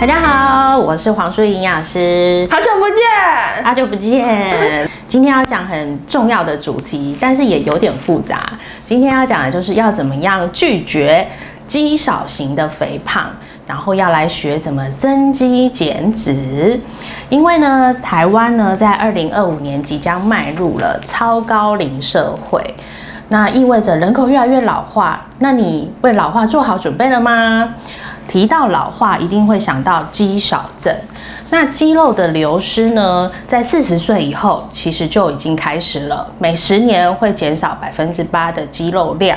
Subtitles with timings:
[0.00, 4.88] 大家好，我是黄淑营养师，好久不见，好久不见。
[5.06, 8.48] 今天要讲很重要的主题，但是也有点复杂。
[8.86, 11.28] 今天要讲的就是要怎么样拒绝
[11.68, 13.26] 肌少型的肥胖，
[13.66, 16.80] 然后要来学怎么增肌减脂。
[17.28, 22.74] 因为呢，台湾呢在二零二五年即将迈入了超高龄社会，
[23.28, 25.26] 那意味着人口越来越老化。
[25.40, 27.74] 那你为老化做好准备了吗？
[28.30, 30.94] 提到老化，一定会想到肌少症。
[31.50, 39.36] 那肌肉的流失呢，在四十岁以后，其实就已经开始了，每十年会减少百分之八的肌肉量。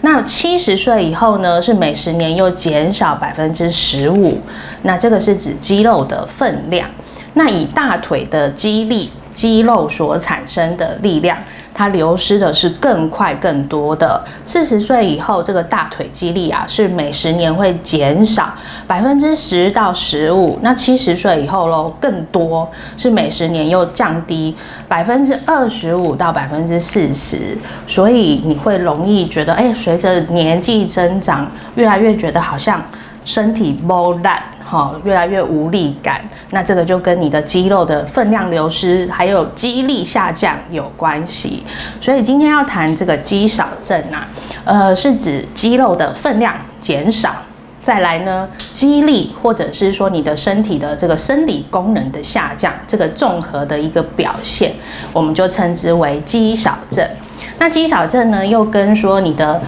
[0.00, 4.38] 那七十岁以后呢，是每十年又减少百分之十五。
[4.84, 6.88] 那这个是指肌肉的分量。
[7.34, 9.10] 那以大腿的肌力。
[9.32, 11.38] 肌肉所产生的力量，
[11.74, 14.22] 它流失的是更快更多的。
[14.44, 18.52] 四十岁以后，这个大腿肌力啊，是每十年会减少
[18.86, 20.58] 百分之十到十五。
[20.62, 24.54] 那七十岁以后喽，更多是每十年又降低
[24.88, 27.56] 百分之二十五到百分之四十。
[27.86, 32.82] 所以你会容易觉得，哎，随着年纪增长，越来越觉得好像
[33.24, 34.42] 身体磨烂。
[34.70, 41.64] 好，越来越无力感，那这个就跟你的肌肉的分量流失，还有肌力下降有关系。
[42.00, 44.28] 所以今天要谈这个肌少症啊，
[44.64, 47.34] 呃，是指肌肉的分量减少，
[47.82, 54.70] 再来呢，肌力或者是说你的身体的这个生理功能的下降，这个综合的一个表现，
[55.12, 57.04] 我们就称之为肌少症。
[57.58, 59.60] 那肌少症呢，又跟说你的。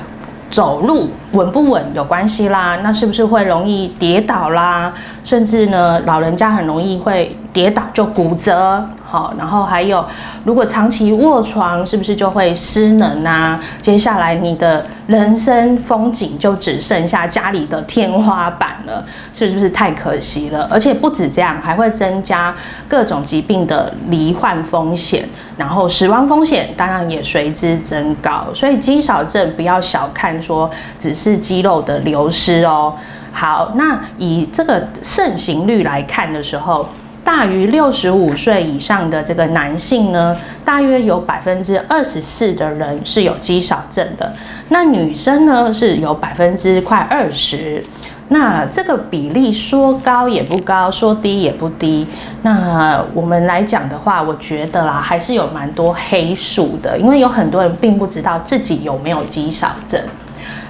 [0.52, 4.92] 走路稳不稳有关系啦，那是不是会容易跌倒啦？
[5.24, 8.86] 甚至呢，老人家很容易会跌倒就骨折。
[9.12, 10.02] 好，然后还有，
[10.42, 13.60] 如果长期卧床，是不是就会失能啊？
[13.82, 20.66] 接下来你的人生风景就只剩下家里的天花板了，是不是太可惜了？
[20.70, 22.56] 而且不止这样，还会增加
[22.88, 25.28] 各种疾病的罹患风险，
[25.58, 28.46] 然后死亡风险当然也随之增高。
[28.54, 32.94] 所以肌少症不要小看，说只是肌肉的流失哦。
[33.30, 36.88] 好，那以这个盛行率来看的时候。
[37.24, 44.32] 大于六十五岁以上的这个男性呢，大约有百分之二十四的人是有肌少症的。
[44.68, 47.84] 那女生呢，是有百分之快二十。
[48.28, 52.06] 那这个比例说高也不高，说低也不低。
[52.40, 60.00] 那我们来讲的话，我觉得啦，还是有蛮多黑数的，因为有很多人并不知道自己有没有肌少症。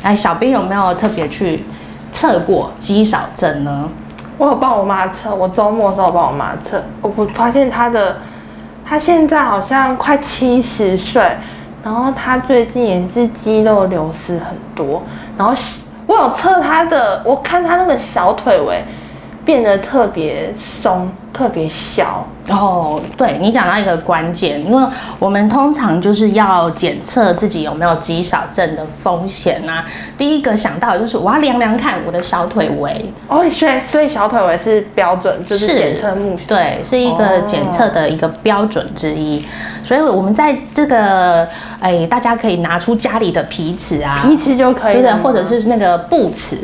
[0.02, 1.62] 哎，小编有没有特别去
[2.12, 3.88] 测过肌少症呢？
[4.42, 8.16] 我有帮我妈测，我周末的时候帮我妈测，我我发现她的，
[8.84, 11.22] 她现在好像快七十岁，
[11.84, 15.00] 然后她最近也是肌肉流失很多，
[15.38, 15.54] 然后
[16.08, 18.82] 我有测她的，我看她那个小腿围。
[19.44, 22.26] 变得特别松，特别小。
[22.48, 24.84] 哦，对你讲到一个关键，因为
[25.18, 29.84] 我们通常就是要检测自己有没有肌少症的风险啊。
[30.18, 33.12] 第一个想到就是我要量量看我的小腿围。
[33.28, 36.44] 哦，所以所以小腿围是标准，就是检测目标。
[36.48, 39.44] 对，是一个检测的一个标准之一。
[39.84, 41.46] 所以我们在这个，
[41.80, 46.58] 哎，大家可以拿出家里的皮尺啊，皮尺就可以，对或者是那个布尺。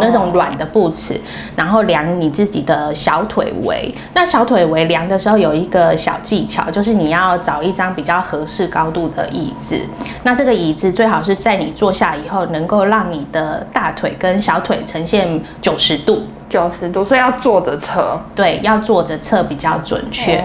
[0.00, 1.20] 那种软的布尺，
[1.56, 3.94] 然后量你自己的小腿围。
[4.14, 9.78] 那小腿围量的时候有一个小技巧，就是你要找一张比较合适高度的椅子。
[10.22, 16.22] 那这个椅子最好是在你坐下以后，能够让你的大腿跟小腿呈现九十度。
[16.50, 18.20] 九十度，所以要坐着测。
[18.34, 20.36] 对，要坐着测比较准确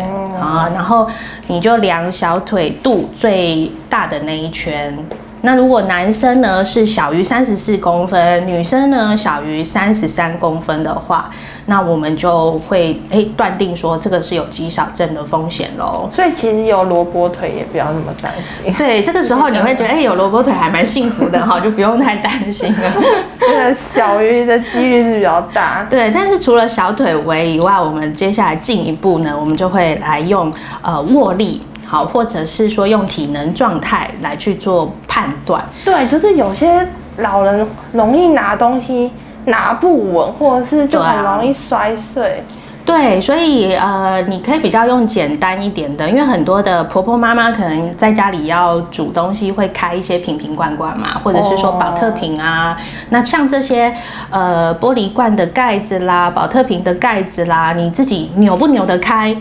[0.41, 0.67] 啊。
[0.73, 1.07] 然后
[1.47, 4.97] 你就量小腿肚最大的那一圈。
[5.41, 11.29] 那如果男生呢是小于三十四公分，女生呢小于三十三公分的话，
[11.67, 16.09] 那我们就会诶断定说这个是有肌少症的风险喽。
[16.11, 18.74] 所以其实有萝卜腿也不要那么担心。
[18.74, 22.94] 对，这个时候你会觉得诶有萝卜腿还蛮幸福的 哈，就不用太担心了。
[23.39, 25.88] 这个小于的几率是比较大。
[25.89, 30.51] 对，但是除了小腿围以外，我们接下来进一步呢，我们就会来用
[30.81, 31.62] 呃握力。
[31.89, 35.65] 好，或者是说用体能状态来去做判断。
[35.83, 36.88] 对，就是有些
[37.18, 39.12] 老人容易拿东西
[39.45, 42.44] 拿不稳，或者是就很容易摔碎。
[42.86, 52.77] 对，所以呃，你可以比较用简单一点的，因为很多的婆婆妈妈可能在家里要煮东西，会开一些瓶瓶罐罐嘛，或者是说保特瓶啊。
[53.09, 53.94] 那像这些
[54.31, 59.35] 呃玻璃罐的盖子啦，保特瓶的盖子啦，你自己扭不扭得开？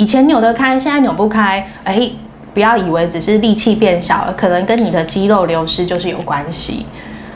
[0.00, 2.10] 以前扭得开，现在扭不开，哎，
[2.54, 6.86] 不要以为只是力气变小了，可能跟你的肌肉流失就是有关系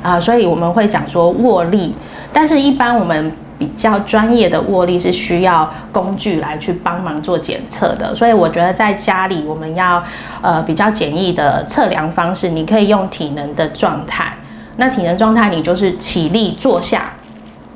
[0.02, 0.18] 啊。
[0.18, 1.94] 所以我们会讲说握力，
[2.32, 10.02] 但是一般我们比较专业的握力是需要工具来去帮忙做检测的，所以我觉得在家里我们要
[10.40, 14.32] 呃比较简易的测量方式，你可以用体能的状态。
[14.78, 17.12] 那体能状态你就是起立坐下，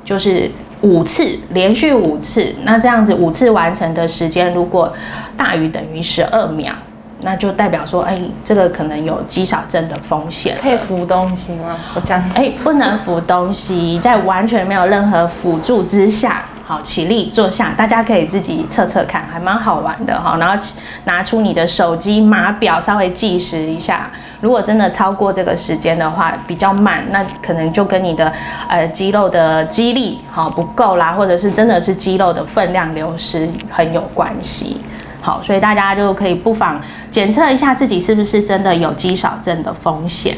[0.03, 0.49] 就是
[0.81, 2.55] 五次，连续五次。
[2.63, 4.91] 那这样子五次完成的时间如果
[5.35, 6.73] 大于等于十二秒。
[7.21, 10.57] 那就代表说，哎，这个可能有肌少症的风险。
[10.61, 11.75] 可以扶东西吗？
[11.93, 20.37] 我讲，哎，不能扶东西，在完全没有任何辅助之下，好，起立坐下，大家可以自己测测看，还蛮好玩的哈。
[20.39, 20.65] 然后
[21.03, 24.09] 拿出你的手机码表，稍微计时一下。
[24.41, 28.31] 如果真的超过这个时间的话，比较慢，那可能就跟你的
[28.67, 34.81] 呃肌肉的肌力好不够啦，或者是真的是肌肉的分量流失很有关系。
[35.21, 36.79] 好，所以大家就可以不妨
[37.11, 40.37] 检测一下自己是不是真的有肌少症的风险。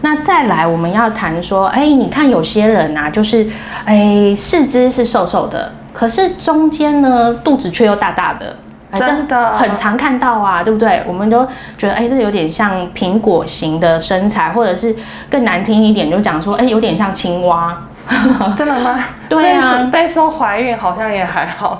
[0.00, 3.44] 那再来，我们要谈说，哎，你看有些人啊，就是
[3.84, 8.56] 哎四肢是瘦瘦的，可是中间呢肚子却又大大的，
[8.98, 11.02] 真的很常看到啊，对不对？
[11.06, 11.46] 我们都
[11.78, 14.94] 觉得，哎，这有点像苹果型的身材，或者是
[15.30, 17.76] 更难听一点，就讲说，哎，有点像青蛙。
[18.56, 18.98] 真的吗？
[19.28, 21.78] 对啊，被说怀孕好像也还好。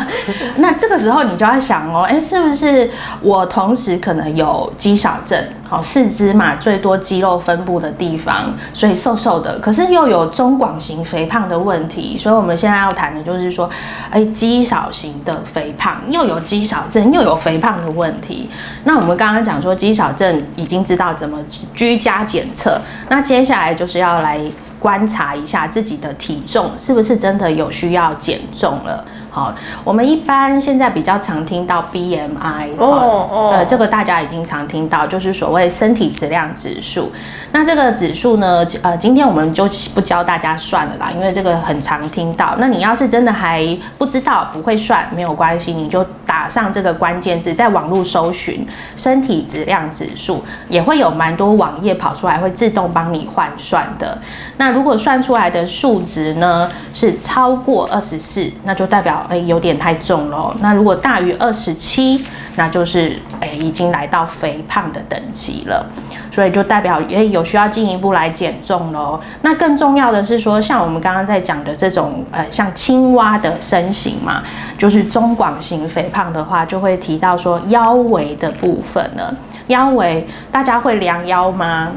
[0.56, 2.88] 那这个时候你就要想哦，哎，是不是
[3.20, 5.42] 我同时可能有肌少症？
[5.68, 12.16] 好，四肢嘛，最多肌肉分布的地方，所以瘦瘦的，可是又有中广型肥胖的问题。
[12.18, 13.68] 所以我们现在要谈的就是说，
[14.10, 18.50] 哎，肌少型的肥胖又有肌少症，又有肥胖的问题。
[18.84, 21.38] 那我们刚刚讲说肌少症已经知道怎么
[21.74, 22.78] 居家检测，
[23.08, 24.38] 那接下来就是要来。
[24.82, 29.06] 观察一下自己的体重是不是真的有需要减重了。
[29.34, 37.10] 好，我们一般现在比较常听到 BMI，哦哦，呃，这个大家已经常听到，就是所谓身体质量指数。
[37.50, 42.56] 那这个指数呢，呃，今天我们就不教大家算了啦，因为这个很常听到。
[42.58, 54.18] 那你要是真的还不知道不会算，没有关系，你就打上这个关键字，在网络搜寻身体质量指数，也会有蛮多网页跑出来，会自动帮你换算的。
[54.58, 59.21] 那如果算出来的数值呢是超过二十四，那就代表。
[59.28, 60.54] 哎，有点太重了。
[60.60, 62.24] 那如果大于二十七，
[62.56, 65.84] 那就是哎，已经来到肥胖的等级了。
[66.30, 69.20] 所以就代表哎，有需要进一步来减重喽。
[69.42, 74.42] 那更重要的是说，像我们刚刚在讲的这种呃，像青蛙的身形嘛，
[74.78, 79.34] 就是中广型肥胖的话，就会提到说腰围的部分了。
[79.66, 81.92] 腰围大家会量腰吗？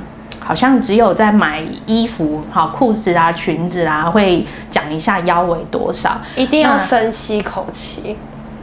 [0.45, 8.15] 好像只有在买衣服、好裤子啊、裙子啊，会讲一下腰围多少，一定要深吸口气。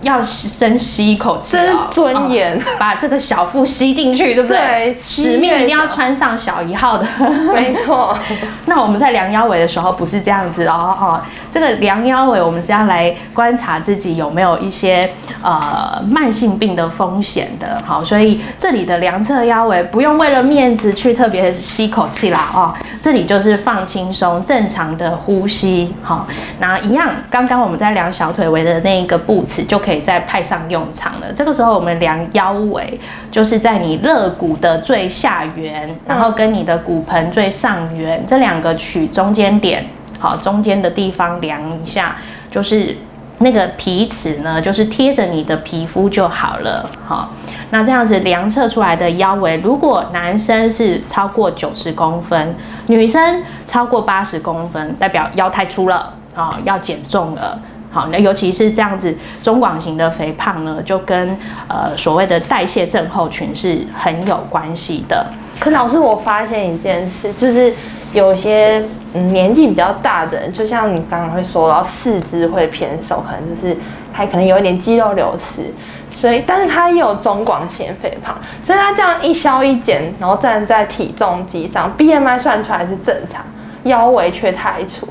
[0.03, 4.59] 要深吸一口气，这是尊严，把这个小腹吸进去，对不对？
[4.59, 7.07] 对，使命一定要穿上小一号的，
[7.55, 8.19] 没错。
[8.67, 11.21] 那我们在量腰围的时候不是这样子哦，哦，
[11.51, 15.09] 这个量腰围我们是要来观察自己有没有一些
[15.41, 26.27] 呃慢性病的风险的，好，所以这里的量侧腰围不用为了面子去特别吸口气啦，哦，这里就是放轻松，正常的呼吸，好，
[26.59, 29.92] 那一样，刚刚我们在量小腿围的那一个步次就可以。
[29.93, 31.31] 可以再派上用场了。
[31.35, 32.99] 这个时候，我们量腰围，
[33.31, 39.85] 就是在你肋骨的最下缘，然后跟你的骨盆最上缘这两个取中间点，
[40.19, 42.17] 好，中间的地方量一下，
[42.51, 42.97] 就是
[43.41, 46.89] 那个皮尺呢，就是贴着你的皮肤就好了。
[47.07, 47.31] 好，
[47.69, 52.55] 那这样子量测出来的腰围，如果男生是超过九十公分，
[52.87, 57.59] 女生超过八十公分，代表腰太粗了，啊，要减重了。
[57.93, 61.37] 好，那尤其是这样子中广型的肥胖呢，就跟
[61.69, 65.27] 呃所谓的代谢症候群是很有关系的。
[65.61, 67.71] 可老师，我发现一件事，就是
[68.15, 68.83] 有些
[69.13, 73.77] 嗯年纪比较大的人，就像你刚刚会说到四肢会偏瘦，可能就是
[74.13, 75.71] 他可能有一点肌肉流失，
[76.19, 78.35] 所以但是他也有中广型肥胖，
[78.65, 83.45] 所以他这样一消一减，然后站在体重机上，BMI 算出来是正常，
[83.85, 85.07] 腰围却太粗，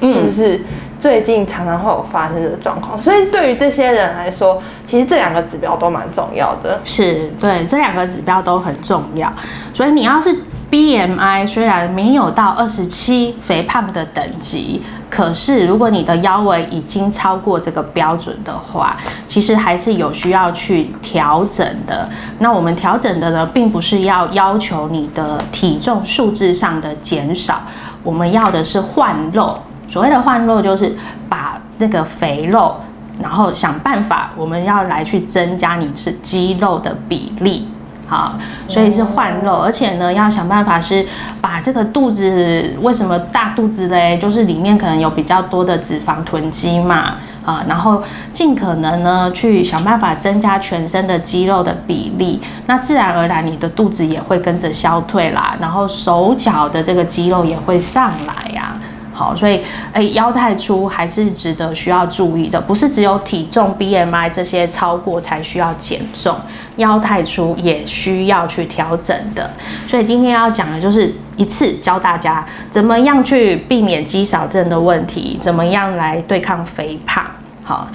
[0.00, 0.60] 是不是？
[1.00, 6.80] 最近常常会有发生的状况，所以对于这些人来说，其实这两个指标都蛮重要的。
[6.84, 9.32] 是对，这两个指标都很重要。
[9.72, 10.36] 所以你要是
[10.70, 22.08] BMI 虽然没有到二十七肥胖的等级，可是如果你的腰围已经超过这个标准的话，其实还是有需要去调整的。
[22.40, 27.62] 那我们调整的呢，并不是要要求你的体重数字上的减少，
[28.02, 29.56] 我们要的是换肉。
[29.88, 30.94] 所谓的换肉，就是
[31.28, 32.76] 把那个肥肉，
[33.20, 37.66] 然后想办法，我们要来去增加你是肌肉的比例。
[38.06, 41.04] 好，所以是换肉，而且呢，要想办法是
[41.42, 44.16] 把这个肚子为什么大肚子嘞？
[44.18, 48.02] 就是里面可能有比较多的脂肪囤积嘛，啊，然后
[48.32, 58.74] 尽可能呢去想办法增加全身的肌肉的比例，那自然而然你的肚子也会跟着消退啦，然后手脚的这个肌肉也会上来呀。
[59.18, 59.60] 好，所以
[59.92, 66.36] 哎，腰太粗还是值得需要注意的，不是只有体重、BMI 这些超过才需要减重，
[66.76, 69.50] 腰太粗也需要去调整的。
[69.88, 77.24] 所以今天要讲的就是一次教大家怎么样去避免肌少症的问题，怎么样来对抗肥胖。
[77.64, 77.88] 好，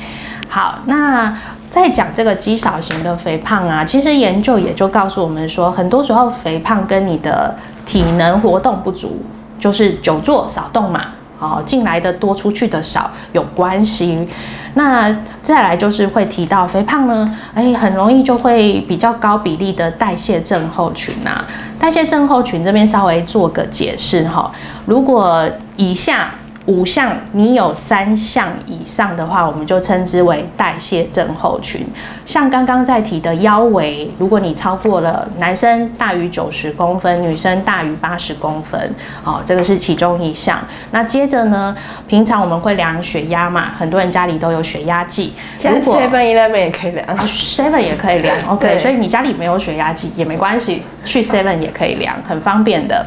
[0.49, 1.33] 好，那
[1.69, 9.23] 在讲这个肌少型的肥胖啊，其实研究也就告诉我们说，很多时候肥胖跟你的体能活动不足。
[9.63, 11.05] 就是久坐少动嘛，
[11.39, 14.27] 哦，进来的多，出去的少有关系。
[14.73, 15.09] 那
[15.41, 21.45] 再来就是会提到肥胖呢，哎，很容易就会比较高比例的代谢症候群呐。
[21.79, 24.51] 代谢症候群这边稍微做个解释哈，
[24.85, 26.31] 如果以下。
[26.65, 31.85] 五项，你有三项以上的话，我们就称之为代谢症候群。
[32.25, 38.79] 像刚刚在提的腰围，如果你超过了男生大于九十公分，女生大于八十公分，
[39.25, 40.57] 哦，这个是其中一项。
[40.91, 41.75] 那接着呢，
[42.07, 45.33] 平常我们会量血压嘛，很多人家里都有血压计。
[45.61, 48.37] 如果 Seven Eleven 也可以量，Seven 也可以量。
[48.47, 53.05] OK，所以你家里没有血压计也没关系，去 Seven 也可以量，很方便的。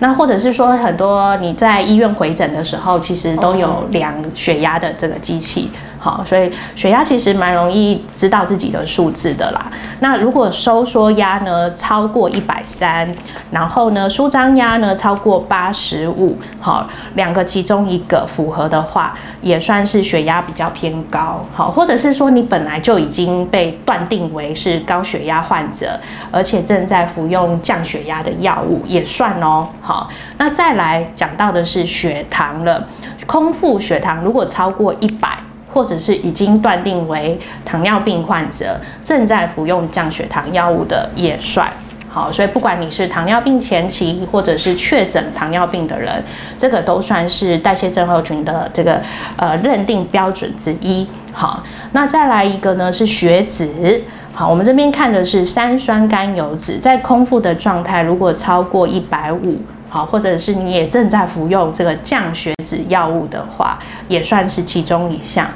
[0.00, 5.70] 那或者是说，很多你在医院回诊的时候，其实都有量血压的这个机器。
[5.98, 9.66] 好，所以血压其实蛮容易知道自己的数字的啦。
[10.00, 13.12] 那如果收缩压呢超过一百三，
[13.50, 21.44] 然后呢舒张压呢超过八十五，好，两个其中一个符合的话，也算是血压比较偏高。
[21.52, 25.98] 好，或者是说你本来就已经被断定为是高血压患者，
[26.30, 29.66] 而且正在服用降血压的药物，也算哦。
[29.82, 32.86] 好，那再来讲到的是血糖了，
[33.26, 35.36] 空腹血糖如果超过一百。
[35.72, 41.68] 或者是已经断定为糖尿病患者，正在服用降血糖药物的也算
[42.10, 46.24] 好，所以不管你是糖尿病前期，或者是确诊糖尿病的人，
[46.56, 49.00] 这个都算是代谢症候群的这个
[49.36, 51.06] 呃认定标准之一。
[51.32, 59.60] 好，那再来一个呢是血脂，好，我们这边看的是三酸甘油脂，在空腹的状态如果超过一百五。
[59.88, 63.78] 好，或者是你也正在服用这个降血脂药物的话，
[64.08, 65.46] 也算是其中一项。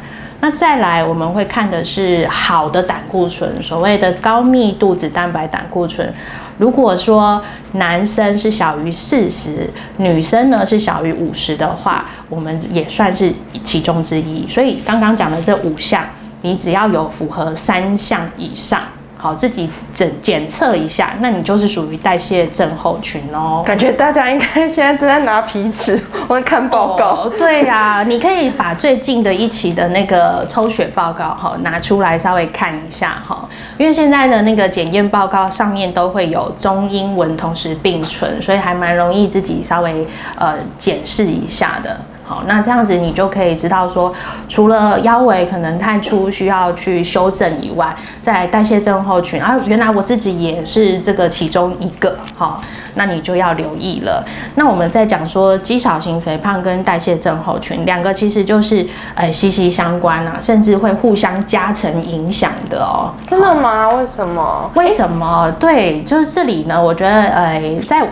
[0.41, 6.13] 那再来，我们会看的是好的胆固醇，所谓的高密度脂蛋白胆固醇。
[6.59, 14.45] 如果说男生是小于四十，女生呢是小于五十的话，我们也算是其中之一。
[14.49, 16.05] 所以刚刚讲的这五项，
[16.41, 18.81] 你只要有符合三项以上。
[19.23, 23.63] 好，自己检检测一下，那你就是属于代谢症候群哦。
[23.65, 27.29] 感觉大家应该现在都在拿皮尺，我在看报告。
[27.39, 33.49] 对呀，你可以把最近的一期的那个抽血报告哈拿出来稍微看一下哈，
[33.79, 41.97] 因为现在的那个检验报告上面都会有中英文同时并存，所以还蛮容易自己稍微呃检视一下的。
[42.33, 44.11] 好，那这样子你就可以知道说，
[44.49, 52.63] 除了腰围可能太粗需要去修正以外，在代谢症候群啊，原来我自己也是这个其中一个，好，
[52.95, 54.25] 那你就要留意了。
[54.55, 63.13] 那我们在讲说肌少型肥胖跟代谢症候群两个其实就是呃息息相关啊，甚至会互相加成影响的哦。
[63.29, 63.91] 真的吗？
[63.91, 64.71] 为什么？
[64.75, 65.51] 为什么？
[65.61, 68.09] 对，就是这里呢，我觉得呃在。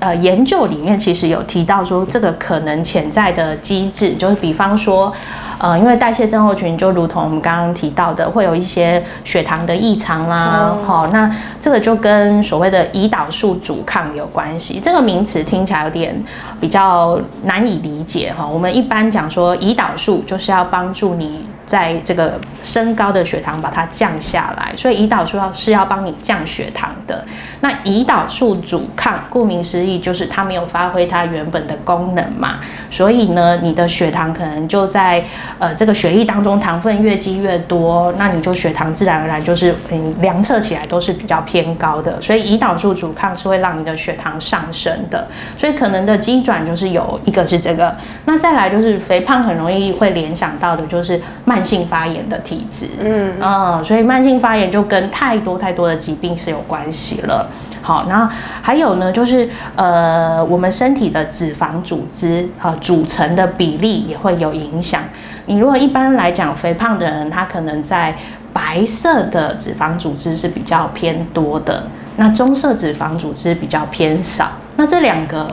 [0.00, 5.12] 呃，研究里面其实有提到说，这个可能潜在的机制，就是比方说，
[5.58, 11.30] 呃，因为代谢症候群就如同我们刚刚提到的，会有一些血糖的异常啦，好，那
[11.60, 14.80] 这个就跟所谓的胰岛素阻抗有关系。
[14.82, 16.18] 这个名词听起来有点
[16.58, 18.46] 比较难以理解哈。
[18.46, 21.44] 我们一般讲说，胰岛素就是要帮助你。
[21.70, 22.34] 在这个
[22.64, 27.24] 升高的血糖把它降下来，所以胰岛素要是要帮你降血糖的。
[27.60, 32.58] 那胰岛素阻抗，顾名思义就是它没有发挥它原本的功能嘛，
[32.90, 35.22] 所以呢，你的血糖可能就在
[35.60, 42.20] 呃这个血液当中糖分越积越多，那你就血糖自然而然就是嗯量测起来都是比较偏高的。
[42.20, 45.24] 所以胰岛素阻抗是会让你的血糖上升的，
[45.56, 51.59] 所以可能的机转就是有一个是这个，那再来就是肥胖很容易会联想到的就是慢。
[51.60, 57.46] 慢性发炎的体质，嗯嗯，所以慢性发炎就跟太多太多的疾病是有关系了。
[57.82, 65.02] 好，然后还有呢，就是呃，我们身体的脂肪组织啊组成的比例也会有影响。
[65.44, 68.16] 你如果一般来讲肥胖的人，他可能在
[68.54, 71.84] 白色的脂肪组织是比较偏多的。
[72.16, 74.48] 那棕色脂肪组织比较偏少。
[74.76, 75.46] 那这两个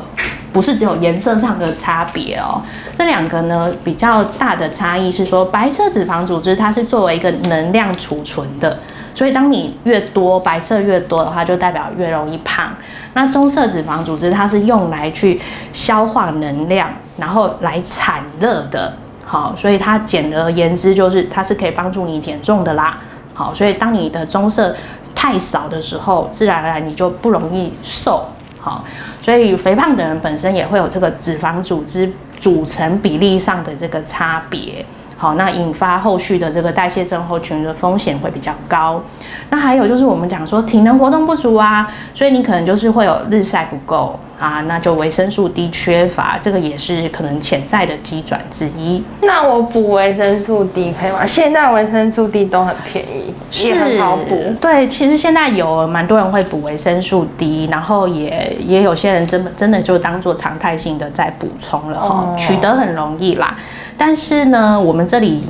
[0.57, 2.59] 不是只有颜色上的差别哦，
[2.95, 8.79] 这两个呢比较大的差异是说，白色脂肪组织它是作为一个能量储存的，
[9.13, 12.73] 所以当你越多白色越多的话，就代表越容易胖。
[13.13, 15.39] 那棕色脂肪组织它是用来去
[15.71, 18.91] 消化能量，然后来产热的。
[19.23, 22.97] 好，所以它简而言之就是它是可以帮助你减重的啦。
[23.35, 24.75] 好，所以当你的棕色
[25.13, 28.25] 太少的时候，自然而然你就不容易瘦。
[28.59, 28.83] 好，
[29.27, 34.85] 所以肥胖的人本身也会有这个脂肪组织组成比例上的这个差别。
[35.17, 39.01] 好，那引发后续的这个代谢症候群的风险会比较高。
[39.49, 44.19] 那还有就是我们讲说体能活动不足啊，所以你可能就是会有日晒不够。
[44.39, 49.03] 啊，那就维生素 D 缺乏，这个也是可能潜在的机转之一。
[49.23, 51.25] 那我补维生素 D 可以吗？
[51.25, 53.33] 现在维生素 D 都很便宜，
[53.65, 54.53] 也很好补。
[54.61, 63.57] 对，其实现在有蛮多人会补维生素 D，然后也也有些人真真的就当做常态性的在补充了哈，取得很容易啦。
[63.97, 65.43] 但是呢，我们这里。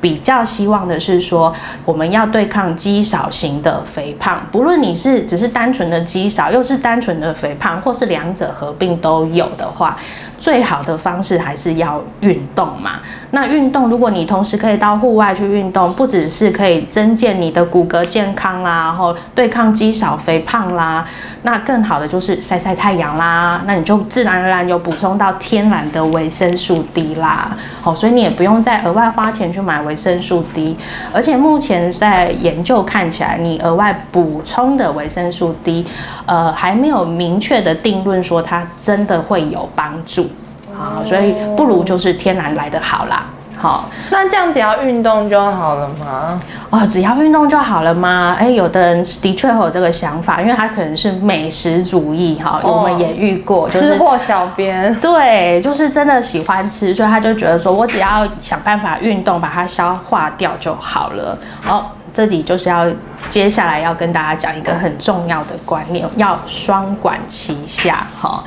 [0.00, 1.50] 比较希望的是说，
[1.86, 9.96] 我们要对抗肌少型的肥胖，不论你是只是单纯的肌少，又是单纯的肥胖，或是两者合并都有的话。
[10.38, 13.00] 最好的方式还是要运动嘛。
[13.34, 21.04] 那运动，如果你同时可以到户外去运动，不只是可以增健你的骨骼健康啦，然后对抗肌少肥胖啦，
[21.42, 23.60] 那更好的就是晒晒太阳啦。
[23.66, 27.50] 那你就自然而然有补充到天然的维生素 D 啦。
[27.82, 30.76] 好，所以你也不用再额外花钱去买维生素 D。
[31.12, 35.84] 而且目前在研究看起来，你额外补充的维生素 D，
[36.26, 40.30] 呃，还没有明确的定论说它真的会有帮助。
[40.76, 43.24] 好，所以不如就是天然来的好啦。
[43.56, 46.38] 好，那这样只要运动就好了吗？
[46.68, 48.36] 哦，只要运动就好了吗？
[48.38, 54.94] 哎，有的人的确会有这个想法，因为他可能是美食主义哈，我们也遇过，吃货小编。
[54.96, 61.38] 对，就是真的喜欢吃，所以他就觉得说我只要想办法运动把它消化掉就好了。
[61.66, 62.86] 哦，这里就是要
[63.30, 68.44] 接下来要跟大家讲一个很重要的观念，要双管齐下哈。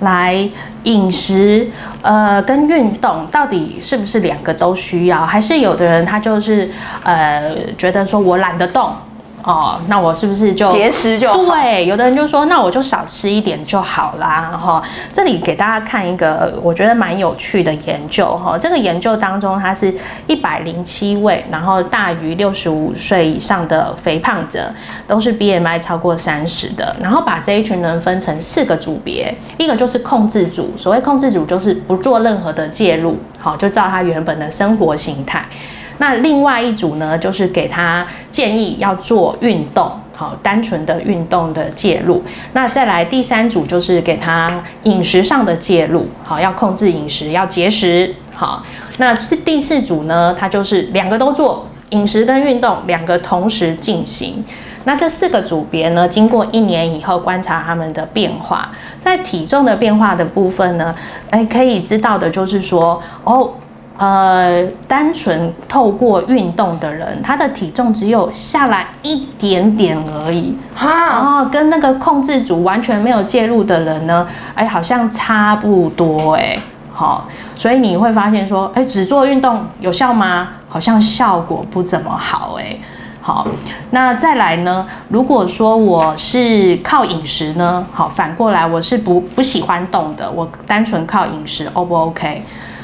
[0.00, 0.48] 来
[0.84, 1.68] 饮食，
[2.02, 5.24] 呃，跟运动到底是不是两个都需要？
[5.24, 6.70] 还是有的人他就是
[7.02, 8.92] 呃，觉得说我懒得动。
[9.42, 11.86] 哦，那我是不是就节食就对？
[11.86, 14.58] 有的人就说，那我就少吃一点就好啦。
[14.60, 18.58] 哈，这里给大家看一个我觉得蛮有趣的研究哈。
[18.58, 19.94] 这个研究当中，它是
[20.26, 24.70] 一百零七位，然后大于六十五岁以上的肥胖者，
[25.06, 35.44] 都是 BMI 超过三十的，然后把这一群人分成四个组别，一个就是控制组，所谓控制组就是不做任何的介入，好，就照他原本的生活形态。
[36.00, 42.24] 那另外一组呢，就是给他建议要做运动，好，单纯的运动的介入。
[42.54, 48.64] 那再来第三组就是给他饮食上的介入，好，要控制饮食，要节食，好。
[48.96, 54.42] 那是第四组呢，他就是两个都做，饮食跟运动两个同时进行。
[54.84, 58.70] 那这四个组别呢，经过一年以后观察他们的变化，
[59.02, 60.94] 在体重的变化的部分呢，
[61.28, 63.50] 哎，可以知道的就是说，哦。
[64.00, 76.56] 呃，单纯透过运动的人，他的体重只有下来一点点而已，然后跟那个控制组完全没有介入的人呢，哎，好像差不多，哎，
[76.90, 80.48] 好，所以你会发现说，哎，只做运动有效吗？
[80.66, 82.78] 好像效果不怎么好，哎，
[83.20, 83.46] 好，
[83.90, 84.86] 那再来呢？
[85.10, 92.42] 如果说我是靠饮食呢，好，反过来我是不不喜欢动的，我单纯靠饮食，O 不 OK？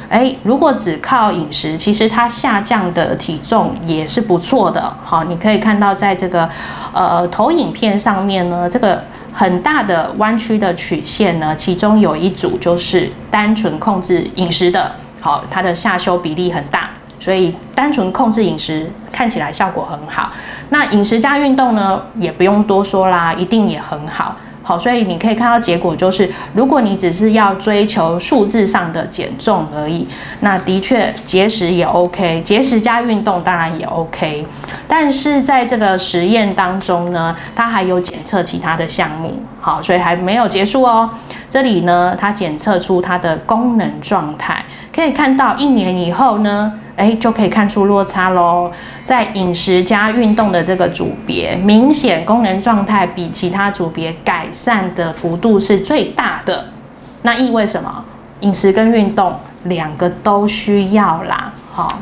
[0.08, 4.92] 哎，如果只靠饮食，其实它下降的体重也是不错的。
[5.04, 6.48] 好，你可以看到在这个
[6.92, 20.30] 呃投影片上面呢，这个很大的弯曲的曲线呢，其中有一组就是单纯控制饮食的，好，它的下修比例很大，所以单纯控制饮食看起来效果很好。
[20.70, 24.36] 那饮食加运动呢，也不用多说啦，一定也很好。
[24.68, 30.08] 好，所以你可以看到结果就是，如果你只是要追求数字上的减重而已，
[30.40, 34.44] 那的确节食也 OK，节食加运动当然也 OK。
[34.88, 41.08] 但是在这个实验当中呢，它还有检测其他的项目，好，所以还没有结束哦。
[41.48, 46.72] 这里呢，它检测出它的功能状态，可以看到一年以后呢。
[46.96, 48.72] 哎，就可以看出落差喽。
[49.04, 56.66] 在饮食加运动的这个组别，明显功能状态比其他组别改善的幅度是最大的。
[57.22, 58.04] 那意味什么？
[58.40, 61.52] 饮食跟运动两个都需要啦。
[61.72, 61.98] 好，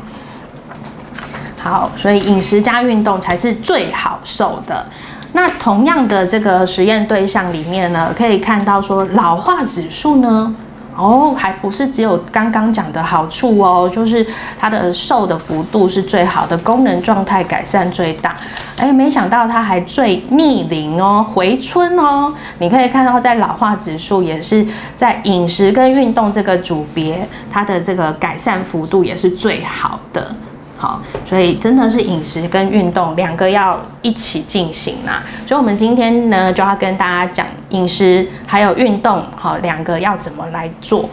[1.59, 4.85] 好，所以饮食加运动才是最好受的。
[5.33, 10.55] 那同样的这个实验对象里面呢，可以看到说老化指数呢。
[10.95, 14.25] 哦，还不是只有刚刚讲的好处哦，就是
[14.59, 18.35] 它的瘦的幅度是最好的，功能状态改善最大。
[18.77, 22.33] 哎，没想到它还最逆龄哦，回春哦。
[22.59, 30.33] 你可以看到，在老化指数也是在饮食跟运动这个组别，它的这个改善幅度也是最好的。
[30.77, 35.23] 好，所以真的是饮食跟运动两个要一起进行啦。
[35.47, 41.09] 所以，我们今天呢就要跟大家讲饮食还有运动，好，两个要怎么来做。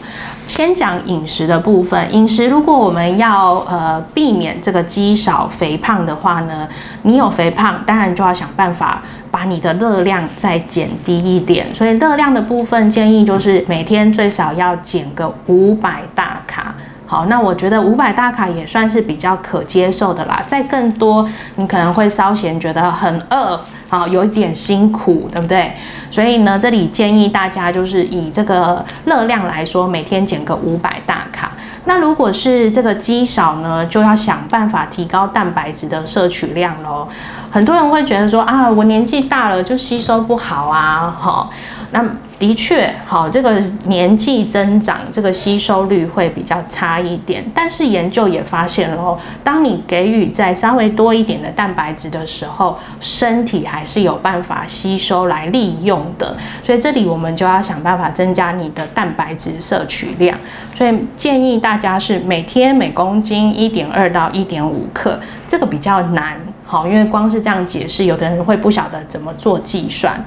[0.46, 6.68] 先讲饮食的部分，饮食如果我们要呃避免这个肌少肥胖的话呢，
[7.02, 11.74] 你有肥胖，当然就要想办法把你的热量再减低一点。
[11.74, 16.74] 所以，热量的部分建议就是每天最少要减个五百大卡。
[17.06, 20.42] 好，那我觉得五百大卡也算是比较可接受的啦。
[20.46, 23.60] 再更多，你可能会稍嫌觉得很饿，
[23.92, 25.70] 啊，有一点辛苦，对不对？
[26.10, 31.52] 所以呢，这里建议大家就是以这个热量来说，每天减个五百大卡。
[31.84, 37.06] 那如果是这个肌少呢，就要想办法提高蛋白质的摄取量喽。
[37.50, 41.50] 很多人会觉得说啊，我年纪大了就吸收不好啊，哈。
[41.94, 42.02] 那
[42.38, 47.44] 的确，好，这个年纪增长，这个吸收率会比较差一点。
[47.54, 56.34] 但是研究也发现了，当你给予再稍微多一点的蛋白质的时候，身体还是有办法吸收来利用的。
[56.64, 60.36] 所以这里我们就要想办法增加你的蛋白质摄取量。
[60.74, 70.18] 所以建议大家是每天每公斤一点二到一点五克，这个比较难，好，因为光是这样解释，有的人会不晓得怎么做计算。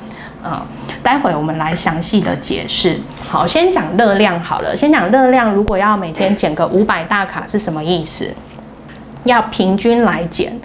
[0.46, 0.62] 嗯，
[1.02, 3.00] 待会我们来详细的解释。
[3.28, 4.76] 好，先讲热量好了。
[4.76, 8.32] 先讲热量，如果要每天减个五百大卡是什么意思？
[9.24, 10.56] 要平均来减。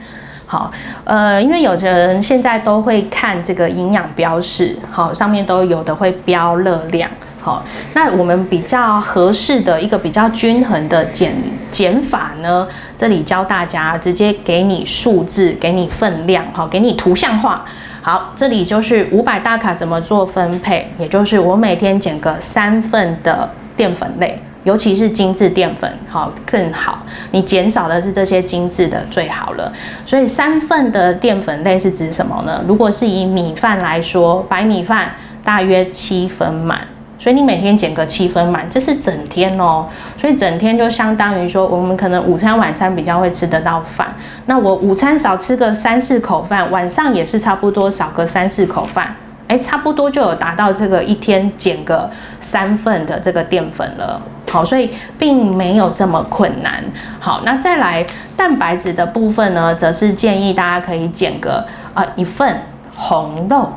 [0.44, 0.70] 好，
[1.04, 7.08] 呃，因为有的人现在都会看这个营养标示，好，上面都有的会标热量。
[7.40, 7.64] 好，
[7.94, 11.32] 那我们比较合适的一个比较均衡的减
[11.70, 17.64] 减法呢，这里教大家直接给你数字，给你分量，好，给你图像化。
[18.02, 27.02] 好，这里就是五百大卡怎么做分配，也就是我每天减个三份的淀粉类，尤其是精致淀粉，好更好。
[27.30, 29.70] 你减少的是这些精致的最好了。
[30.06, 32.64] 所以三份的淀粉类是指什么呢？
[32.66, 35.12] 如果是以米饭来说，白米饭
[35.44, 36.80] 大约七分满。
[37.20, 39.86] 所以你每天减个七分满，这是整天哦。
[40.18, 44.08] 所以整天就相当于说，我们可能午餐、晚餐比较会吃得到饭。
[44.46, 49.14] 那我午餐少吃个三四口饭，晚上也是差不多少个三四口饭，
[49.48, 54.20] 哎，差不多就有达到这个一天减个三份的这个淀粉了。
[54.50, 56.82] 好，所以并没有这么困难。
[57.18, 58.04] 好，那再来
[58.34, 62.62] 蛋白质的部分呢，则是建议大家可以减个呃一份
[62.96, 63.70] 红肉。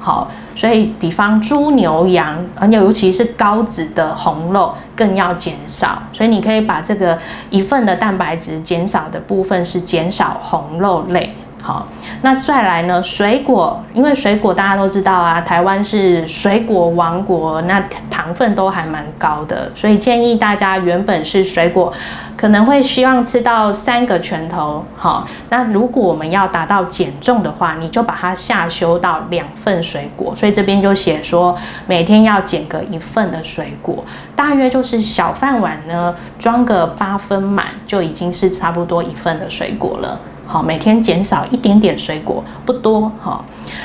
[0.00, 0.30] 好。
[0.56, 6.02] 所以，比方猪、牛、羊，而且尤其是高脂的红肉，更要减少。
[6.12, 11.34] 所以，你可以把这个一份的蛋白质减少的部分是减少红肉类。
[11.62, 11.86] 好，
[12.22, 13.02] 那再来呢？
[13.02, 21.92] 水果，因为水果大家都知道啊，台湾是水果王国，那糖分都还蛮高的，所以建议大家原本是水果，
[22.36, 24.82] 可能会希望吃到三个拳头。
[24.96, 30.34] 好，那如果我们要达到减重的话，你就把它下修到两份水果。
[30.34, 34.02] 所以这边就写说，每天要减个一份的水果，
[34.34, 40.18] 大约就是小饭碗呢装个八分满，就已经是差不多一份的水果了。
[40.50, 43.40] 好，每天减少一点点水果，不多哈。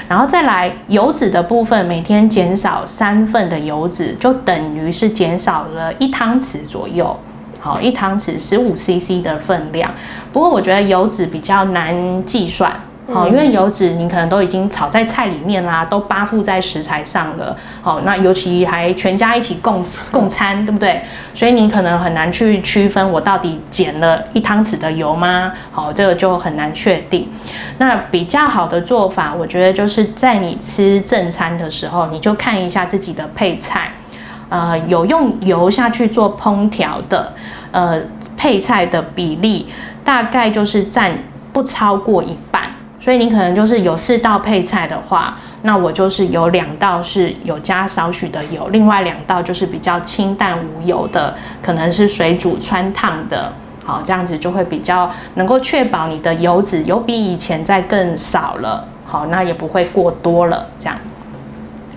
[0.08, 7.16] 然后再来油脂的部分，每天减少三份的油脂，就等于是减少了一汤匙左右。
[7.60, 9.92] 好，一汤匙十五 CC 的分量。
[10.34, 12.72] 不过我觉得油脂比较难计算。
[13.14, 17.56] 好，因为油脂你可能都已经炒在菜里面啦，都扒附在食材上了。
[17.82, 21.02] 好，那尤其还全家一起共共餐，对不对？
[21.34, 25.54] 所以你可能很难去区分我到底减了一汤匙的油吗？
[25.72, 27.30] 好，这个就很难确定。
[27.78, 33.92] 那比较好的做法，我觉得就是在你吃正餐的时候，你就看一下自己的配菜，
[34.50, 37.32] 呃，有用油下去做烹调的，
[37.72, 38.02] 呃，
[38.36, 39.68] 配菜的比例
[40.04, 41.12] 大概就是占
[41.54, 42.75] 不超过一半。
[43.06, 60.98] 所以你可能就是有四道配菜的话，那我就是有两道是有加少许的油，另外两道就是比较清淡无油的，可能是水煮穿烫的，好，这样子就会比较能够确保你的油脂有比以前再更少了，好，那也不会过多了，这样。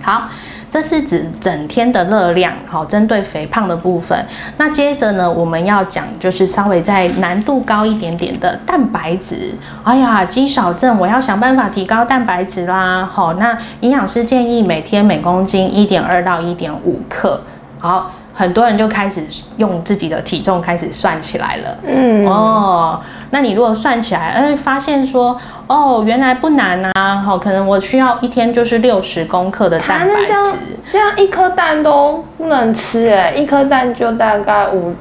[0.03, 0.29] 好，
[0.69, 4.23] 这是指整天的热量，好，针对肥胖的部分。
[4.57, 9.55] 那接着呢，我们要讲就是稍微在难度高一点点的蛋白质。
[9.83, 13.09] 哎呀，肌少症，我要想办法提高蛋白质啦。
[13.11, 17.41] 好，那营养师建议每天每公斤一点二到一点五克。
[17.79, 18.11] 好。
[18.39, 19.21] 很多人就开始
[19.57, 21.77] 用自己的体重开始算起来了。
[21.85, 22.97] 嗯哦，
[23.31, 34.95] 那你如果算起来，哎，发现说，哦，原来不难啊，好，可能我需要一天就是六十公克的蛋白质，这样一颗蛋都不能吃，哎，一颗蛋就大概五。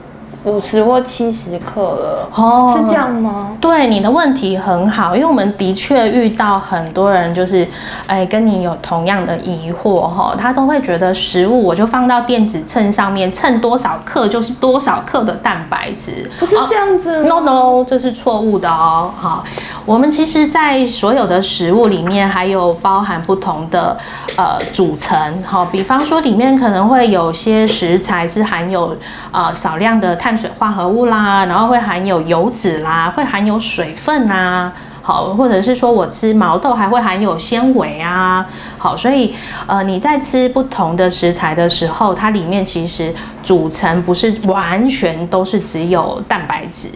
[0.49, 3.57] 五十或七十克了，哦，是这样吗？
[3.61, 7.69] 对，你的问题很好，因为我们的确遇到很多人，就是，
[8.07, 19.11] 哎，跟你有同样的疑惑哈，他都会觉得食物我就放到电子秤上面称多少克就是多少克的蛋白质，不是这样子？No No，这是错误的哦。
[19.21, 19.45] 好，
[19.85, 23.99] 我们其实，在所有的食物里面，还有包含不同的
[24.37, 28.97] 呃组成，好，比方说里面可能会有些食材是含有
[29.31, 30.38] 呃少量的碳。
[30.38, 34.72] 水化合物啦，然后会含有油脂啦，会含有水分啊。
[35.01, 38.46] 好，或者是说我吃毛豆还会含有纤维啊，
[38.77, 39.35] 好，所以
[39.66, 46.88] 呃你在吃不同的食材的时候，它里面其实组成不是完全都是只有蛋白质，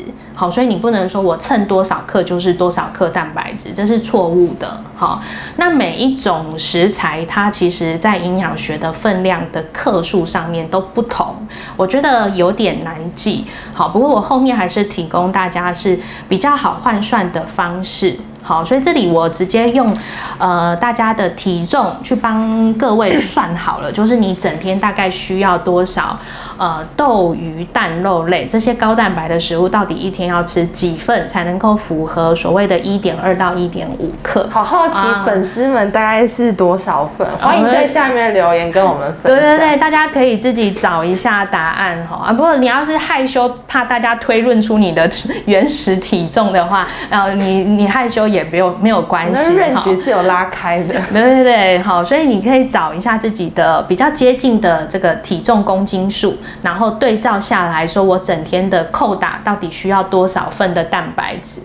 [0.43, 5.23] 好，所以你不能说我称多少克就是多少克蛋白质，这是错误的，好，
[5.55, 11.37] 那每一种食材它其实在营养学的分量的克数上面都不同，
[11.77, 15.97] 我觉得有点难记，好，不过我后面还是提供大家是
[16.29, 18.19] 比较好换算的方式。
[18.45, 19.97] 好，所以这里我直接用
[20.37, 26.19] 呃大家的体重去帮各位算好了，就是你整天大概需要多少
[26.59, 34.49] 呃豆鱼蛋肉类这些高蛋白的食物，到底一天要吃几份才能够符合所谓的一点二到一点五克？
[34.51, 37.27] 好好奇粉丝们大概是多少份？
[37.39, 39.41] 欢迎在下面留言跟我们分享。
[39.41, 42.33] 对对对，大家可以自己找一下答案哈啊！
[42.33, 45.09] 不过你要是害羞怕大家推论出你的
[45.47, 48.23] 原始体重的话，然后你你害羞。
[48.33, 61.61] 也没有没有关系，哈，是有拉开的，对对对，好，所以你可以找一下自己的比较接近的这个体重公斤数，然后对照下来说，我整天的扣打到底需要多少份的蛋白质？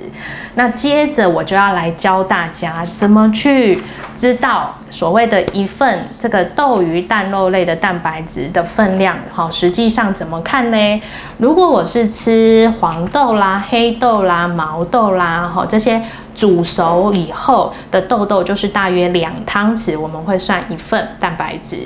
[0.56, 3.82] 那接着我就要来教大家怎么去
[4.16, 11.02] 知道所谓的一份这个豆鱼蛋肉类的蛋白质的分量，好，实际上怎么看呢？
[11.38, 16.02] 如果我是吃黄豆啦、黑豆啦、毛豆啦，哈，这些。
[16.38, 21.78] 煮熟以后的豆豆就是大约两汤匙，我们会算一份蛋白质。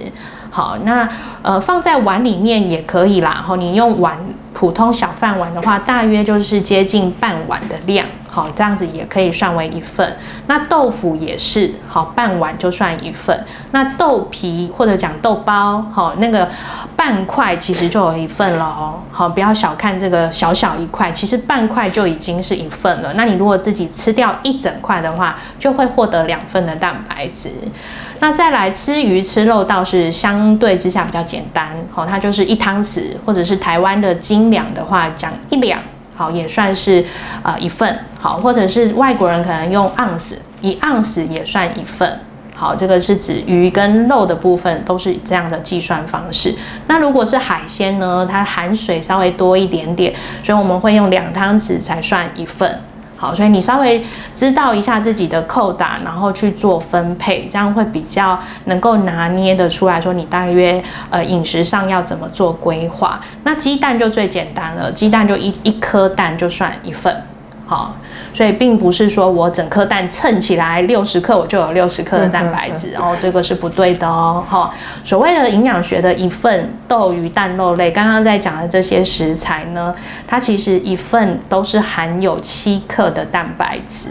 [0.52, 1.10] 好，那
[1.42, 3.42] 呃放在碗里面也可以啦。
[3.44, 4.16] 好，你用碗
[4.54, 8.06] 普通小饭碗的话，大约就是接近半碗的量。
[8.30, 10.18] 好，这样子也可以算为一份。
[10.48, 13.44] 那豆腐也是，好，半碗就算一份。
[13.72, 16.48] 那豆皮或者讲豆包，好，那个。
[16.94, 23.12] 半块其实就有一份了哦，好，不要小看这个小小一块，其实半块就已经是一份了。
[23.16, 27.50] 那你如果自己吃掉一整块的话，就会获得两份的蛋白质。
[28.22, 35.80] 那再来吃鱼吃肉倒是相对之下比较简单，好，它就是一汤匙，或者是台湾的斤两的话讲一两，
[36.16, 37.04] 好也算是
[37.42, 42.20] 呃一份，好，或者是外国人可能用盎司，一盎司也算一份。
[42.56, 46.54] 好，这个是指鱼跟肉的部分都是这样的计算方式。
[46.86, 48.28] 那如果是海鲜呢？
[48.30, 52.80] 它含水稍微多一点点，所以我们会用两汤匙才算一份。
[53.22, 54.04] 好，所以你稍微
[54.34, 63.22] 知道一下自己的扣打，然后去做分配，这样会比较能够拿捏的出来说你大约呃饮食上要怎么做规划。
[63.44, 67.16] 那鸡蛋就最简单了，鸡蛋就一一颗蛋就算一份。
[67.68, 67.96] 好。
[68.34, 74.44] 所以并不是说我整颗蛋称起来六十克，我就有六十克的蛋白质哦，这个是不对的哦。
[74.50, 79.94] 哈，所谓的营养学的一份豆鱼蛋肉类，刚刚在讲的这些食材呢，
[80.26, 84.08] 它其实一份都是含有七克的蛋白质。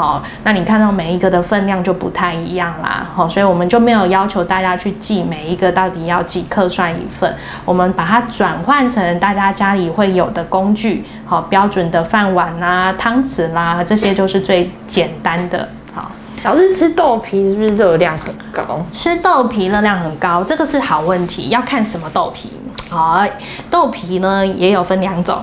[0.00, 7.36] 好，那你看到每一个的分量就不太一样啦，好，所以我们就没有要求大家去记每一个到底要几克算一份，
[7.66, 15.68] 我们把它转换成大家家里会有的工具，好，标准的饭碗啦、汤匙啦，这些就是最简单的。
[15.94, 16.10] 好，
[16.44, 18.82] 老师吃豆皮是不是热量很高？
[18.90, 22.50] 吃豆皮热量很高，这个是好问题，要看什么豆皮。
[22.88, 23.22] 好，
[23.70, 25.36] 豆皮呢也有分两种，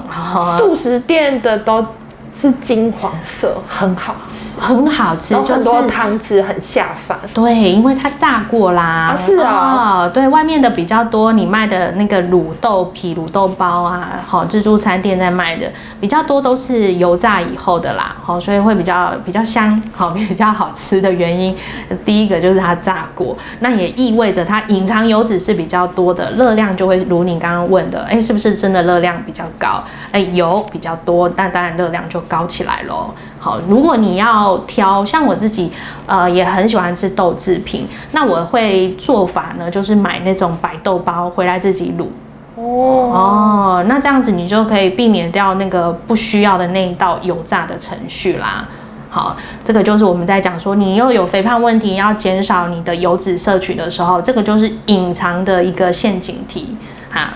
[0.57, 1.85] 素食店的都。
[2.39, 7.17] 是金黄色，很好吃，很好吃，然后很多就是汤汁很下饭。
[7.33, 8.83] 对，因为它炸过啦。
[8.83, 15.67] 啊是哦哦对，外面的比较多，你卖的那个卤豆皮、卤豆包啊，好，自助餐店在卖的
[15.99, 21.57] 比较多都是油炸以后的啦，好，所以会比较比较香，好，比较好吃的原因，
[22.05, 29.83] 第一个就是它炸过，那也意味着它隐藏油脂是比较多的，热量就会如你刚刚问的，哎，是不是真的热量比较高？
[30.11, 33.09] 哎，油比较多，但当然热量就高起来喽。
[33.39, 35.71] 好，如果你要挑，像我自己，
[36.05, 42.05] 呃，也很喜欢吃豆制品，那我会做法呢，就是买那种白豆包回来自己卤。
[42.55, 42.63] 哦，
[43.13, 48.67] 哦，那这样子你就可以避免掉那个不需要的那一道油炸的程序啦。
[49.09, 56.75] 好，这个就是我们在讲说，你又有肥胖问题，要减少你的油脂摄取的时候，这个就是隐藏的一个陷阱题。
[57.09, 57.29] 哈，好，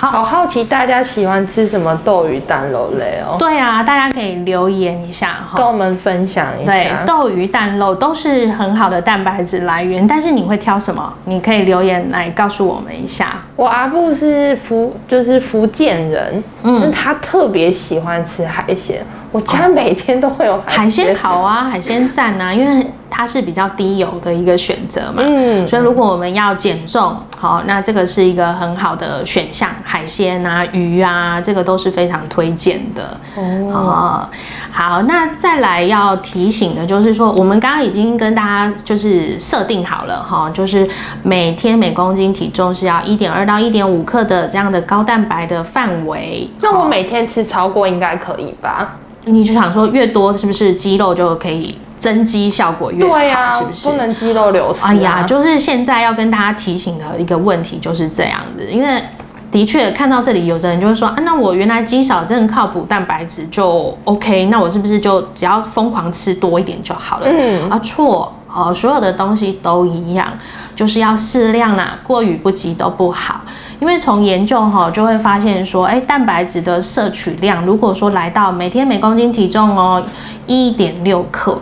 [0.00, 5.58] 好好奇大家喜欢吃什么豆鱼蛋肉类哦，对啊，大家可以留言一下哈。
[5.58, 7.04] 跟我们分享一下对，下。
[7.04, 11.12] 豆鱼蛋肉都是很好的蛋白质来源，但是你会挑什么？
[11.26, 13.36] 你可以留言来告诉我们一下。
[13.56, 21.14] 我阿布是福，就是福建人，嗯嗯，他特别喜欢吃海鲜，我家每天都会有海海鲜。
[21.14, 25.22] 好啊， 海鲜赞啊，因为它是比较低油的一个选择嘛。
[25.24, 33.16] 嗯所以如果我们要减重，好，那这个是一个很好的选项，海鲜啊、鱼啊，这个都是非常推荐的。
[33.36, 34.28] 哦，哦，
[34.72, 40.88] 好，那再来要提醒的就是说，我们刚刚已经跟大家就是设定好了哈，就是
[41.22, 46.50] 每天每公斤体重是要一点二到一点五克的这样的高蛋白的范围。
[46.60, 48.96] 那我每天吃超过应该可以吧？
[49.24, 53.14] 你就想说越多是不是肌肉就可以增肌效果越好？
[53.14, 53.88] 对呀、是不是？
[53.88, 54.88] 不能肌肉流失、啊。
[54.88, 59.02] 哎呀，就是现在要跟大家提醒的一个问题就是这样子，因为
[59.50, 67.26] 的确看到这里，有的人就会说啊，那我原来肌少症靠补蛋白质就 OK，那我是不是就只要疯狂吃多一点就好了？
[67.28, 70.28] 嗯啊，错哦，所有的东西都一样，
[70.74, 73.40] 就是要适量啦，过于不及都不好。
[73.78, 80.02] 因为从研究哈就会发现说，哎，蛋白质的摄取量，如果说来到每天每公斤体重哦
[80.46, 81.58] 一点六克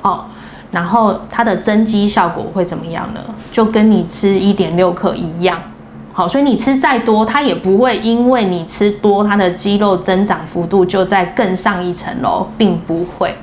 [0.00, 0.24] 哦，
[0.70, 3.20] 然后它的增肌效果会怎么样呢？
[3.52, 5.58] 就跟你吃一点六克一样。
[6.14, 13.36] 好，所以你吃再多，它也不会因为你吃多，它的肌肉增长幅度就再更上一层楼，并不会。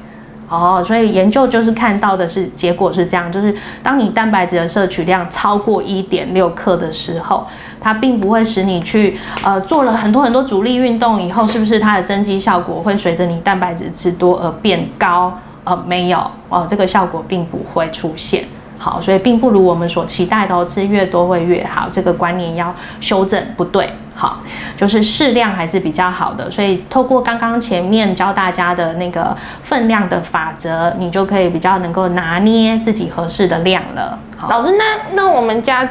[0.47, 7.47] 哦，所以研究就是看到的是结果是这样，就是当你蛋白质的摄取量超过一点六克的时候，
[7.81, 15.33] 它并不会使你去呃做了很多很多阻力运动以后，是不是它的增肌效果会随着你蛋白质吃多而变高？
[15.63, 18.45] 呃，没有哦，这个效果并不会出现。
[18.77, 23.89] 好，所以并不如我们所期待的哦，吃越多会越好，这个观念要修正，不对。
[24.17, 24.39] 好，
[24.77, 34.17] 就是适量还是比较好的，所以透过刚刚前面教大家的那个分量的法则，你就可以比较能够拿捏自己合适的量了。
[34.37, 35.85] 好，老师，那那我们家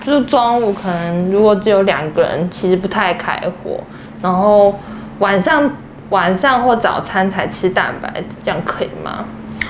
[0.00, 3.80] 就中午可能如果只有两个人，其实不太开火，
[4.22, 4.78] 然后
[5.18, 5.68] 晚上
[6.10, 9.24] 晚上或早餐才吃蛋白质，这样可以吗？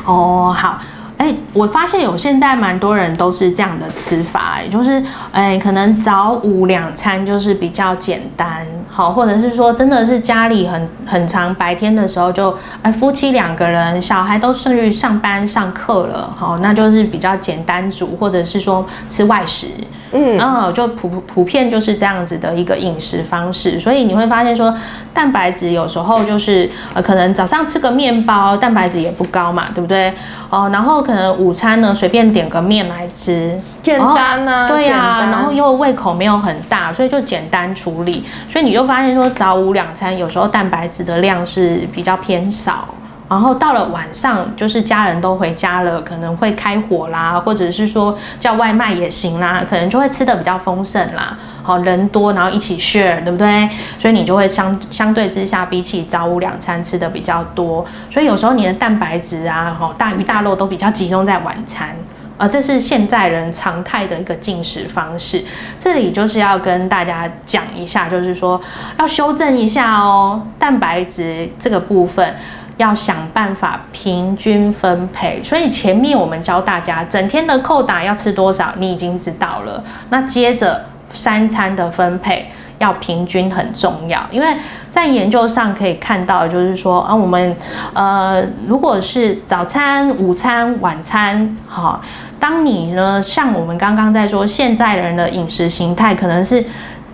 [0.04, 0.78] 哦，好。
[1.24, 19.66] 哎，我发现有现在蛮多人都是这样的吃法，哎，就是哎，可能早午两餐就是比较简单，好，或者是说真的是家里很很长，白天的时候就哎夫妻两个人，小孩都去上班上课了，好，那就是比较简单煮，或者是说吃外食，
[20.12, 24.72] 嗯，嗯，就普普遍就是这样子的一个饮食方式，所以你会发现说，
[25.12, 30.14] 蛋白质有时候就是呃，可能早上吃个面包，蛋白质也不高嘛，对不对？
[30.50, 42.88] 哦，然后可能午餐呢随便点个面来吃，简单啊，对呀、然后又胃口没有很大，所以就简单处理，所以你就发现说早午两餐有时候蛋白质的量是比较偏少。
[43.26, 51.36] 然后到了晚上，就是家人都回家了，可能会开火啦，或者是说叫外卖也行啦，可能就会吃的比较丰盛啦。
[51.62, 53.68] 好，人多，然后一起 share，对不对？
[53.98, 61.96] 所以你就会相相对之下，比起早午两餐吃的比较多，所以有时候你的蛋白质啊，哈，大鱼大肉都比较集中在晚餐。
[62.36, 65.44] 呃，这是现在人常态的一个进食方式。
[65.78, 68.60] 这里就是要跟大家讲一下，就是说
[68.98, 72.34] 要修正一下哦，蛋白质这个部分
[72.76, 75.42] 要想办法平均分配。
[75.44, 79.82] 所以前面我们教大家整天的扣打要吃多少，你已经知道了。
[80.10, 82.50] 那接着三餐的分配。
[82.78, 84.48] 要平均很重要，因为
[84.90, 87.56] 在研究上可以看到，就是说啊，我们
[87.94, 92.00] 呃，如果是早餐、午餐、晚餐，哈，
[92.44, 96.62] 当你呢，像我们刚刚在说，现在人的饮食形态可能是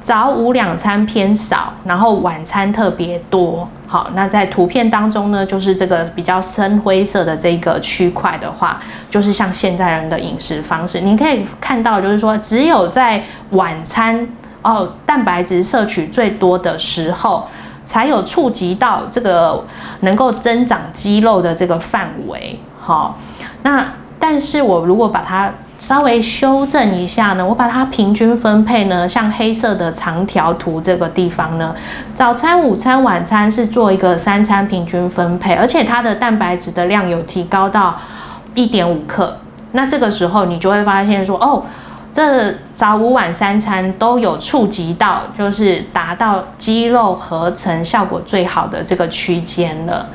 [0.03, 3.69] 早午两餐偏少，然后晚餐特别多。
[3.87, 11.01] 好，那在图片当中呢，就是这个比较深灰色的这个区块的话，就是像现代人的饮食方式。
[11.01, 14.27] 你可以看到，就是说，只有在晚餐
[14.63, 17.47] 哦，蛋白质摄取最多的时候，
[17.85, 19.65] 才有触及到这个
[20.01, 22.59] 能够增长肌肉的这个范围。
[22.81, 23.17] 好，
[23.63, 23.87] 那
[24.21, 31.75] 但是我如果把它稍微修正一下呢，我把它平均分配呢，像黑色的长条图这个地方呢，
[32.15, 37.99] 早餐、午餐、晚餐是做一个三餐平均分配，而且它的蛋白质的量有提高到
[38.55, 39.35] 一点五克。
[39.73, 41.65] 那这个时候你就会发现说，哦，
[42.13, 50.07] 这早午晚三餐都有触及到，就是达到肌肉合成效果最好的这个区间了。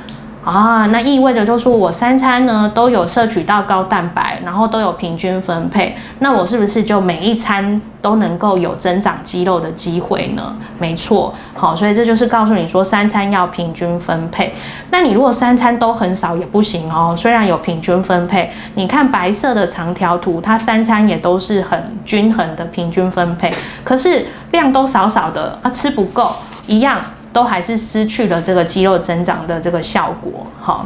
[0.45, 10.55] 啊，那意味着就是我三餐呢都有摄取到高蛋白，然后都有平均分配，那我是不是就每一餐都能够有增长肌肉的机会呢？
[10.77, 14.53] 没错，好，所以这就是告诉你说三餐要平均分配。
[14.91, 23.51] 那你如果三餐都很少也不行哦，虽然有平均分配，你看白色的长条图，它三餐也都是很均衡的平均分配，
[23.83, 26.35] 可是量都少少的啊，吃不够
[26.67, 26.99] 一样。
[27.35, 30.85] 都还是失去了这个肌肉增长的这个效果，哈，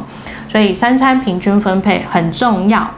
[0.50, 2.90] 所以三餐平均分配很重要。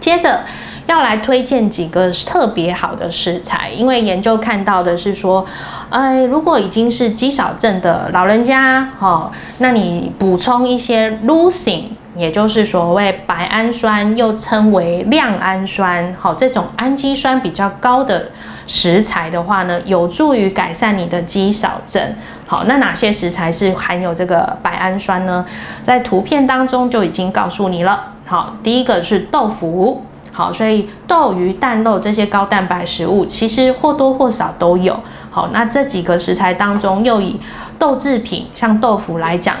[0.00, 0.40] 接着
[0.88, 5.46] 要来推荐几个特别好的食材，因为研究看到的是说，
[5.90, 18.30] 哎，如果已经是肌少症的老人家，哈，那你补充一些 l u c i n g 也就是所谓白氨酸，又称为亮氨酸，好，这种氨基酸比较高的
[18.66, 22.02] 食材的话呢，有助于改善你的肌少症。
[22.46, 25.46] 好，那哪些食材是含有这个白氨酸呢？
[25.84, 28.14] 在图片当中就已经告诉你了。
[28.26, 30.04] 好，第一个是豆腐。
[30.32, 34.98] 好，所以豆、鱼、蛋、肉这些高蛋白食物，其实或多或少都有。
[35.30, 37.40] 好，那这几个食材当中，又以
[37.78, 39.56] 豆制品，像豆腐来讲，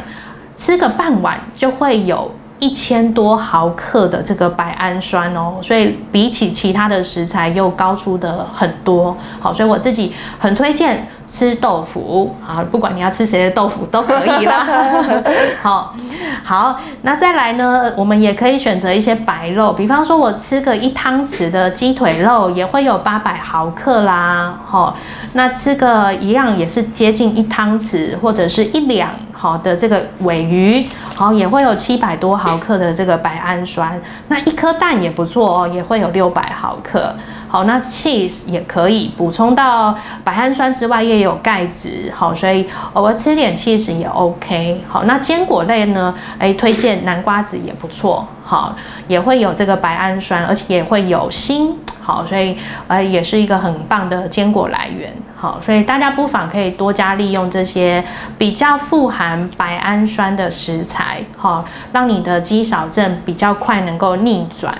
[0.54, 5.54] 吃个半碗就会有一千多毫克的这个白氨酸哦。
[5.62, 9.16] 所以比起其他的食材，又高出的很多。
[9.40, 11.08] 好，所以我自己很推荐。
[11.28, 14.66] 吃豆腐啊，不管你要吃谁的豆腐都可以啦。
[15.60, 15.94] 好，
[16.42, 24.58] 好，那再来呢，我们也可以选择一些白肉，比方说我吃个一汤匙的鸡腿肉，也会有八百毫克啦。
[24.64, 24.96] 好，
[25.34, 30.84] 那吃个一样也是接近一汤匙或者是一两好的这个尾鱼，
[31.14, 33.98] 好也会有七百多毫克的这个白氨酸。
[34.26, 37.14] 那一颗蛋也不错哦，也会有六百毫克。
[37.46, 42.12] 好，那 cheese 也可以补充到白氨酸之外，也有钙质。
[42.14, 44.82] 好，所以偶尔吃点 cheese 也 OK。
[44.86, 46.12] 好，那坚果类呢？
[46.38, 48.26] 哎，推荐南瓜子也不错。
[48.44, 48.74] 好，
[49.06, 51.78] 也会有这个白氨酸，而且也会有锌。
[52.02, 52.58] 好，所以
[52.88, 55.10] 呃，也是一个很棒的坚果来源。
[55.40, 58.04] 好，所以大家不妨可以多加利用这些
[58.36, 61.22] 比较富含白氨酸的食材。
[61.36, 64.74] 好，让你的肌少症比较快能够逆转。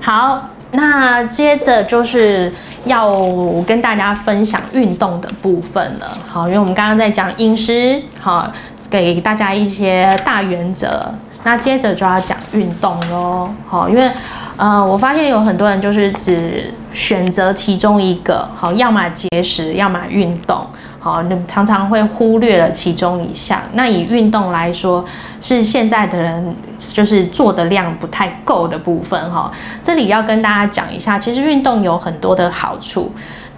[0.00, 0.46] 好。
[0.72, 2.54] 那接着就是
[2.84, 3.10] 要
[3.66, 8.48] 跟大家分享运动的部分了，好，因为我们刚刚在讲饮食，好，
[8.88, 11.12] 给大家一些大原则。
[11.42, 14.08] 那接着就要讲运动喽，好，因为
[14.60, 20.66] 呃，我发现有很多人就是只选择其中一个，好，要么节食，要么运动。
[20.98, 23.58] 好，你常常会忽略了其中一项。
[23.72, 25.02] 那以运动来说，
[25.40, 26.54] 是现在的人
[26.92, 29.50] 就是做的量不太够的部分哈。
[29.82, 33.10] 这里要跟大家讲一下，其实运动有很多的好处。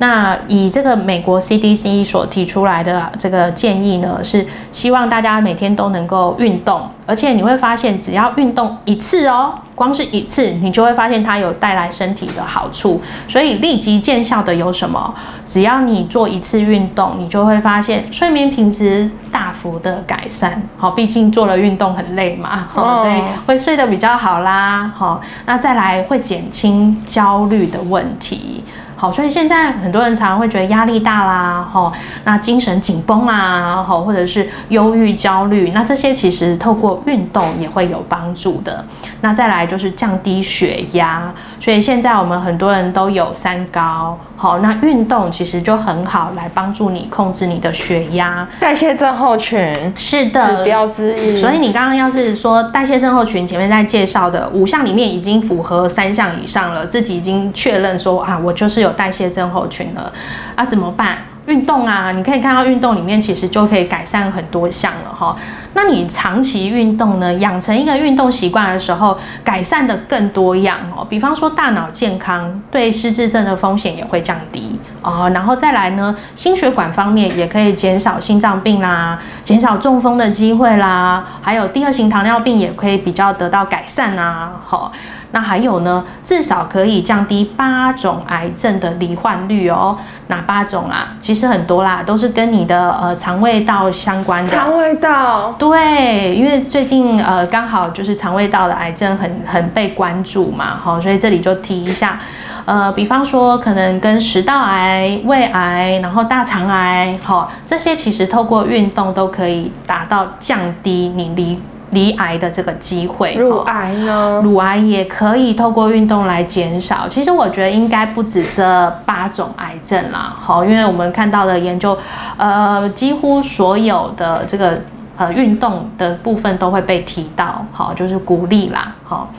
[0.03, 13.01] 那以这个美国 CDC 所提出来的这个建议呢，是希望大家每天都能够运动，而且你会发现，只要运动一次哦，光是一次，你就会发现它有带来身体的好处。
[13.29, 15.15] 所以立即见效的有什么？
[15.47, 20.61] 只要你做一次运动，你就会发现睡眠品质大幅的改善。
[20.77, 24.93] 好，毕竟做了运动很累嘛，好，所以会睡得比较好啦。
[24.97, 28.65] 好，那再来会减轻焦虑的问题。
[29.03, 31.93] 好，所以现在很多人常常会觉得压力大啦，吼，
[32.23, 38.85] 那精神紧绷啊，吼，或者是忧郁、焦虑，那这些其实透过运动也会有帮助的。
[39.21, 44.17] 那再来就是降低血压，所以现在我们很多人都有三高。
[44.37, 51.41] 好，那运动其实就很好，来帮助你控制你的血压、代谢症候群是的指标之一。
[51.41, 60.13] 所以你刚刚要是说代谢症候群，前面在介绍的五项里面已经符合三项以上了，自己已经确认说啊，我就是有代谢症候群了，
[60.55, 61.19] 啊怎么办？
[61.47, 65.37] 运动啊，你可以看到运动里面其实就可以改善很多项了哈。
[65.75, 71.05] 那你长期运动呢，养成一个运动习惯的时候，改善的更多样哦。
[71.11, 75.29] 比方说大脑健康，对失智症的风险也会降低哦。
[75.35, 84.53] 然后再来呢，心血管方面也可以减少心脏病啦，减少中风的机会啦，还有第二型糖尿病也可以比较得到改善啊。
[84.65, 84.93] 好。
[85.33, 86.05] 那还有呢？
[86.23, 89.99] 至少可以降低八种癌症的罹患率哦。
[90.29, 91.09] 哪八种啊？
[91.21, 94.51] 其实很多啦，都是跟你的呃肠胃道相关的。
[94.51, 95.53] 肠胃道。
[95.59, 102.19] 对，因为最近呃刚好就是肠胃道的癌症很很被关注嘛，好，所以这里就提一下，
[102.65, 111.61] 呃，比方说可能跟食道癌、胃癌，然后大肠癌，好，这些其实透过运动都可以达到降低你离。
[111.93, 114.41] 离癌的这个机会，乳癌呢？
[114.45, 117.07] 乳癌也可以透过运动来减少。
[117.09, 121.97] 其实我觉得应该不止这八种癌症啦，好，因为我们看到的研究，
[122.37, 124.81] 呃，几乎所有的这个
[125.17, 129.31] 呃运动的部分都会被提到，好，就是鼓励啦，好。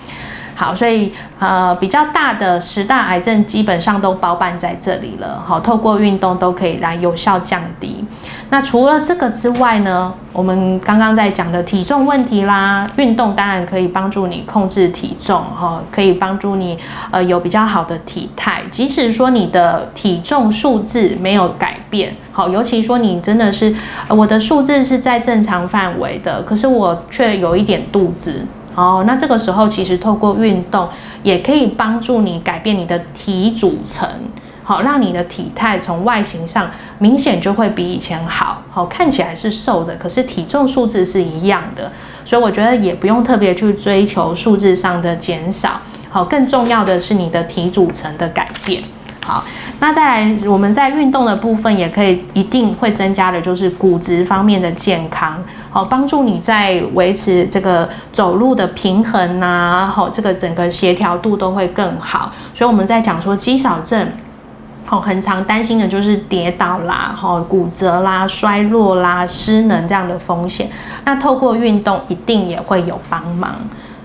[0.63, 5.43] 好，所以呃比较大的十大癌症基本上都包办在这里了。
[5.45, 8.05] 好，透过运动都可以来有效降低。
[8.49, 16.77] 那除了这个之外呢，我们刚刚在讲的体重问题啦，运动当然可以帮助你控制体重，哈，可以帮助你
[17.11, 18.61] 呃有比较好的体态。
[18.71, 23.75] 即使说你的体重数字没有改变，好，尤其说你真的是
[24.07, 28.45] 我的数字是在正常范围的，可是我却有一点肚子。
[28.75, 30.87] 哦，那这个时候其实透过运动
[31.21, 34.07] 也可以帮助你改变你的体组成，
[34.63, 41.91] 好，让你的体态从外形上明显就会比以前好，好看起来是瘦的，可是体重数字是一样的，
[42.25, 48.83] 所以我觉得也不用特别去追求数字上的减少，好，更重要的是你的体组成的改变。
[49.25, 49.41] 好，
[49.83, 55.37] 那再来，我们在运动的部分也可以一定会增加的，就是骨质方面的健康，
[55.69, 62.31] 好，帮助你在维持这个走路的平衡呐，好，这个整个协调度都会更好。
[62.55, 64.07] 所以我们在讲说肌少症，
[64.85, 70.69] 好，很常担心的就是跌倒啦，好，骨折啦、衰落啦、失能这样的风险。
[71.03, 73.53] 那透过运动一定也会有帮忙。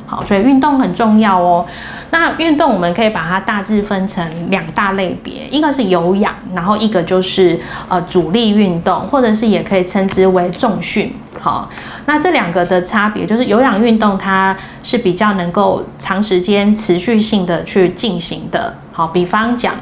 [0.09, 1.67] 好，所以运动很重要哦。
[2.11, 11.15] 那运动我们可以把它大致分成两大类别，一个是有氧，然后一个就是呃主力运动，或者是也可以称之为重训。
[11.39, 11.69] 好，
[12.07, 18.75] 那这两个的差别就是有氧运动它是比较能够长时间持续性的去进行的。
[18.91, 19.75] 好，比方讲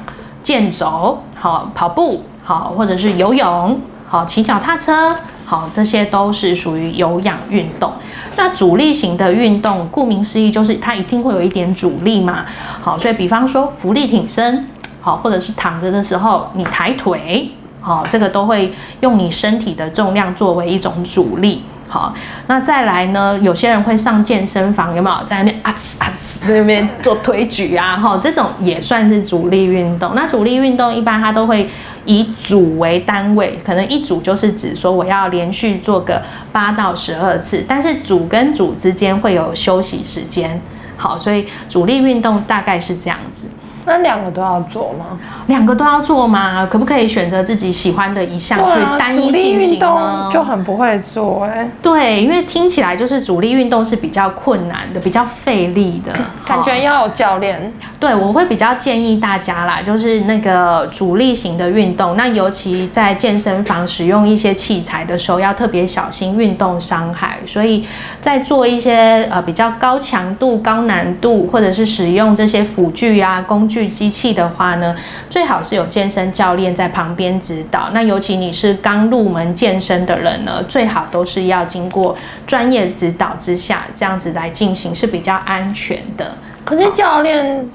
[0.42, 5.16] 健走，好跑步，好或者是游泳，好骑脚踏车。
[5.46, 7.92] 好，这些都是属于有氧运动。
[8.36, 12.44] 那阻力型的运动，顾名思义，就是它一定会有一点阻力嘛。
[12.80, 14.68] 好，所以比方说浮力挺身，
[15.00, 21.62] 好，或者是躺着的时候你抬腿，好，这个都会用你身体的重量作为一种阻力。
[21.88, 22.12] 好，
[22.48, 23.38] 那再来呢？
[23.40, 25.70] 有些人会上健身房，有没有在那边啊
[26.00, 27.96] 啊在那边做推举啊？
[27.96, 30.12] 哈，这种也算是主力运动。
[30.14, 31.70] 那主力运动一般它都会
[32.04, 36.20] 以组为单位，可能一组就是指说我要连续做个
[36.50, 40.60] 八到十二次，但是组跟组之间会有休息时间。
[40.96, 43.48] 好，所以主力运动大概是这样子。
[43.86, 45.18] 那两个都要做吗？
[45.46, 46.66] 两个都要做吗？
[46.68, 50.28] 可不可以选择自己喜欢的一项去单一进行呢？
[50.32, 51.70] 就很不会做哎。
[51.80, 56.12] 对，因为听起来就是主力运动是比较困难的，比较费力的，
[56.44, 57.72] 感觉要有教练。
[58.00, 67.38] 对，我会比较建议大家啦，就是那个主力型的运动，那尤其在健身房使用一些器材的时候，要特别小心运动伤害。
[67.46, 67.86] 所以
[68.20, 73.75] 在做一些呃比较高强度、高难度，或者是使用这些辅具啊工具。
[73.84, 74.94] 机器的话呢，
[75.28, 77.90] 最好是有健身教练在旁边指导。
[77.92, 82.16] 那尤其你是刚入门健身的人呢，最好都是要经过
[82.46, 86.36] 专业指导之下，这样子来进行是比较安全的。
[86.64, 87.68] 可是教练。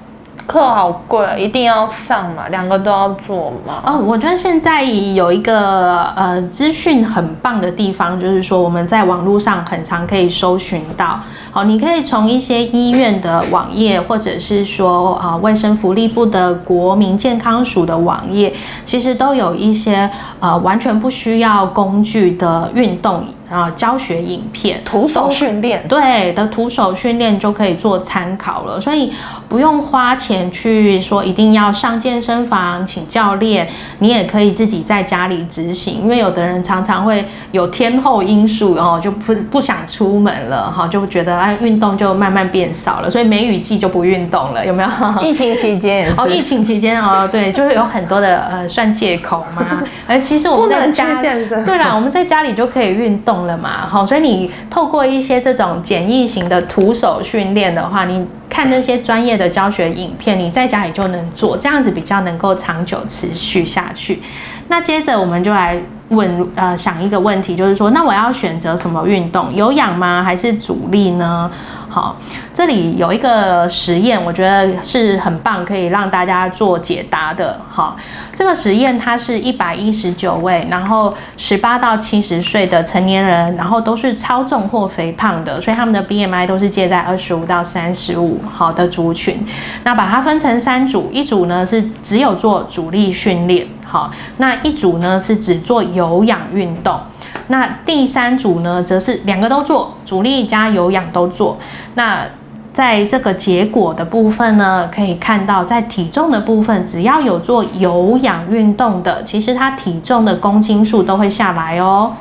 [0.47, 2.47] 课好贵，一定要上嘛？
[2.49, 3.83] 两个都要做嘛？
[3.85, 11.21] 哦，我觉得现在有一个呃资讯很棒的地方，就是说我们在网络上很常可以搜寻到。
[11.53, 18.53] 好，你可以从一些医院的网页，或者是说啊卫生福利部的国民健康署的网页，
[18.85, 23.25] 其实都有一些呃完全不需要工具的运动。
[23.51, 28.79] 啊，教学影片、徒手训练，对的，徒手训练就可以做参考了。
[28.79, 29.11] 所以，
[29.49, 33.67] 不用花钱去说一定要上健身房请教练，
[33.99, 36.01] 你也可以自己在家里执行。
[36.01, 44.89] 因为有的人常常会有天后因素，然后就不不想出门了，哈，就觉得哎运动就慢慢变少了，所以梅雨季就不运动了，有没有？
[45.21, 49.83] 疫情期间哦，疫情期间哦，对，就是有很多的呃算借口嘛。
[50.07, 51.21] 而其实我们在家，
[51.65, 58.25] 对啦，我们在家里就可以运动了嘛，好，所以你透过一些这种简易型的徒手训练的话，你。
[58.51, 64.21] 看那些专业的教学影片，你在家里就能做，这样子比较能够长久持续下去。
[64.67, 65.77] 那接着我们就来
[66.09, 69.53] 问，呃，想一个问题，就是说，那我要选择什么运动？
[69.53, 70.23] 有氧吗？
[70.23, 71.51] 还是阻力呢？
[71.89, 72.15] 好，
[72.53, 77.59] 这里有一个实验，我觉得是很棒，可以让大家做解答的。
[77.69, 77.97] 好，
[78.33, 88.39] 这个实验它是一百一十九位，然后十八到七十岁的成年人，然后都是超重或肥胖的，所以他们的 BMI 都是介在二十五到三十五。
[88.49, 89.45] 好的族群，
[89.83, 96.97] 那把它分成三组，一组呢是只有做主力训练，好，那一组呢是只做有氧运动。
[97.47, 101.57] 那第三组呢，则是两个都做，主力加有氧都做。
[101.95, 102.21] 那
[102.71, 112.13] 在这个结果的部分呢，可以看到，在体重的部分，只要有做有氧运动的，其实它体重的公斤数都会下来哦。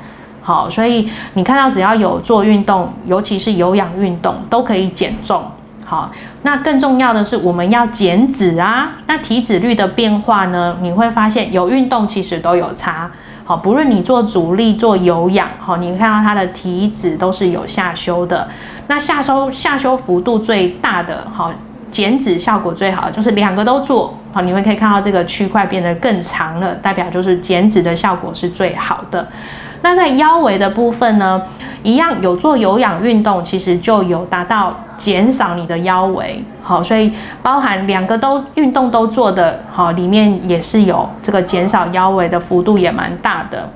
[0.43, 5.41] 好，所以你看到只要有做运动，尤其是有氧运动，都可以减重。
[5.91, 6.09] 好，
[6.43, 8.93] 那更重要的是我们要减脂啊。
[9.09, 13.11] 那体脂率的变化呢，你会发现有运动其实都有差。
[13.45, 18.47] 好，不论你做阻力做有氧，好，你看到它的体脂都是有下修的。
[18.87, 21.53] 那下修下修幅度最大的，好，
[21.91, 29.27] 减脂效果最好就是两个都做，好，你会可以看到这个区块变得更长了，代表就是减脂的效果是最好的。
[29.83, 31.43] 那在腰围的部分呢，
[31.83, 36.45] 一样有做有氧运动，其实就有达到减少你的腰围。
[36.63, 37.13] 好，所以
[37.43, 43.69] 包含两个都运动都做的好，里面也是有这个减少腰围的幅度也蛮大的。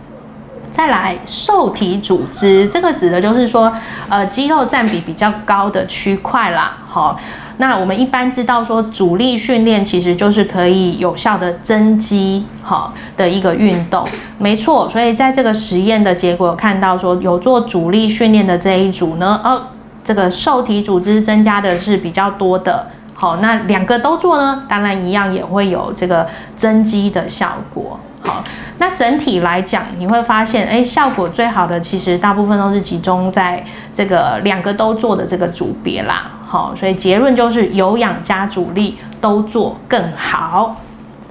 [0.71, 3.73] 再来，瘦体组织，这个指的就是说，
[4.09, 6.77] 呃，肌肉占比比较高的区块啦。
[6.89, 7.19] 好。
[7.59, 14.05] 那我们一般知道说，主力训练其实就是可以有效的增肌，哈的一个运动，
[14.39, 14.89] 没错。
[14.89, 19.63] 所以在这个实验的结果看到说，有做主力训练的这一组呢，哦，
[20.03, 22.89] 这个受体组织增加的是比较多的。
[23.15, 26.27] 好，那两个都做呢，当然一样也会有这个
[26.57, 27.99] 增肌的效果。
[28.23, 28.43] 好，
[28.79, 36.33] 那整体来讲，你会发现，哎，效果最好的其实大部分都是集中在这个两个都做的这个组别啦。
[36.55, 40.77] 好，所以结论就是有氧加主力都做更好。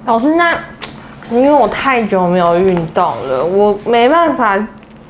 [0.05, 0.53] 老师，那
[1.31, 4.59] 因为我太久没有运动了，我没办法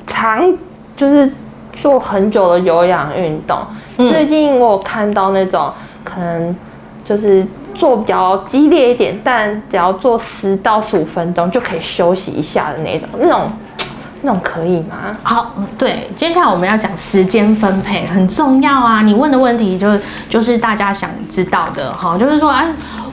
[0.06, 0.56] 长
[0.96, 1.28] 就是
[1.72, 3.58] 做很久的有氧运动。
[3.96, 5.72] 最近我有看到那种
[6.04, 6.56] 可能
[7.04, 7.44] 就是。
[7.76, 13.50] 做比较激烈一点，但只要做十到十五分钟就可以休息一下的那种，那种
[14.24, 15.16] 那种可以吗？
[15.22, 19.02] 好，对，接下来我们要讲时间分配，很重要啊。
[19.02, 22.66] 你问的问题就是就是大家想知道的哈，就是说，哎。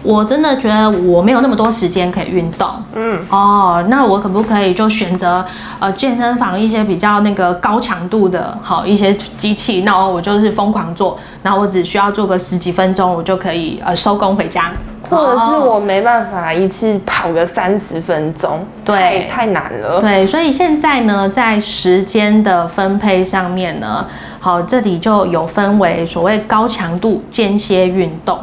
[0.03, 5.45] 我真的觉得我没有那么多时间可以运动，嗯，哦，那我可不可以就选择
[5.79, 14.71] 呃健身房一些比较那个高强度的，好一些机器，那我就是疯狂做，然后我只需要做个十几分钟，我就可以呃收工回家，
[15.07, 24.05] 或者是我没办法一次跑个三十分钟，对，太难了，对，所以现在呢，在时间的分配上面呢，
[24.39, 28.39] 好，这里就有分为所谓高强度间歇运动。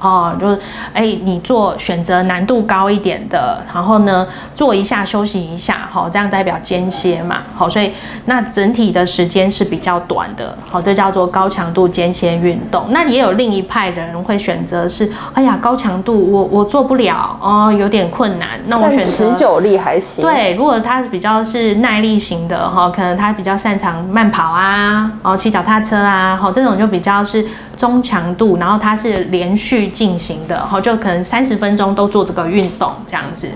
[0.00, 0.58] 哦，就是
[0.94, 7.92] 哎，你做选择难度高一点的，然后呢，做一下休息一下，好，这样代表间歇嘛，好，所以
[8.24, 12.86] 那整体的时间是比较短的，好，这叫做高强度间歇运动。
[12.88, 20.24] 那也有另一派人会选择是，哎呀，高强度我我做不了哦，有点困难，那我选择持久力还行。
[20.24, 27.44] 对，如果他比较是耐力型的哈，可能他比较擅长慢跑啊，哦，骑脚踏车啊，好，这种就比较是
[27.76, 29.89] 中强度，然后他是连续。
[29.90, 33.50] 进行的，好，就可能三十分钟都做这个运动这样子，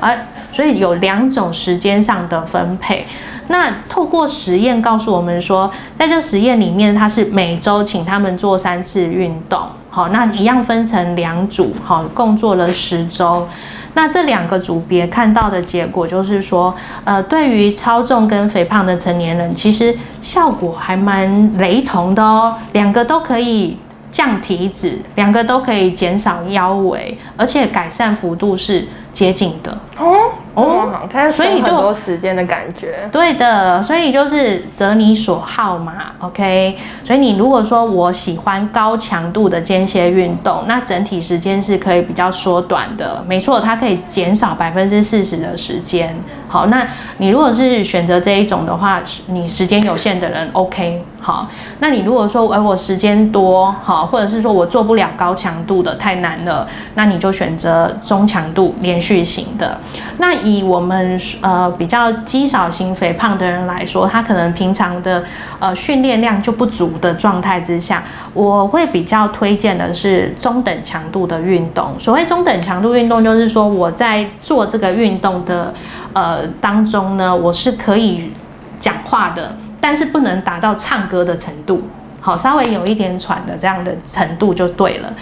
[0.00, 0.18] 而
[0.52, 3.06] 所以有两种时间上的分配。
[3.48, 13.46] 那透过实验告诉我们说，在这实验里面，它是每周请他们做三次运动，好，那一样分成两组，好，共做了十周。
[13.94, 16.74] 那这两个组别看到的结果就是说，
[17.04, 23.78] 呃，对于超重跟肥胖的成年人，其实效果还蛮雷同的哦，两个都可以。
[24.16, 29.78] 降体脂，两个都可以减少腰围，而且改善幅度是接近的。
[29.98, 30.14] 哦，
[30.54, 33.06] 哦，它所以就很多时间的感觉。
[33.12, 36.78] 对的，所以就是择你所好嘛，OK。
[37.04, 43.22] 所以你如果说我喜欢高强度的间歇运动，那整体时间是可以比较缩短的。
[43.28, 46.16] 没错，它可以减少百分之四十的时间。
[46.48, 46.86] 好，那
[47.18, 51.02] 你如果是选择这一种的话，你时间有限的人，OK。
[51.18, 51.48] 好，
[51.80, 59.76] 那你如果说，哎，我时间多，好，或者是说我做不了高强度的，太难了，那你就选择中强度连续型的。
[60.18, 65.24] 那以我们呃比较肌少型肥胖的人来说，他可能平常的
[65.58, 71.98] 呃训练量就不足的状态之下，我会比较推荐的是中等强度的运动。
[71.98, 75.74] 所谓中等强度运动，就是说我在做这个运动的
[76.16, 78.32] 呃当中呢，我是可以
[78.80, 79.54] 讲话的。
[79.78, 81.82] 但是不能达到唱歌的程度，
[82.20, 85.12] 好，稍微有一点喘的这样的程度就对了。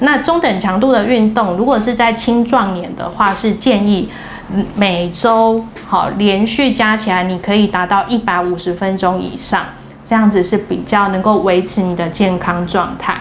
[0.00, 4.10] 那中等强度的运动，如果是在青壮年的话，是建议
[4.74, 9.66] 每周好连续加起来，你可以达到一百五十分钟以上，
[10.04, 13.20] 这样子是比较能够维持你的健康状态。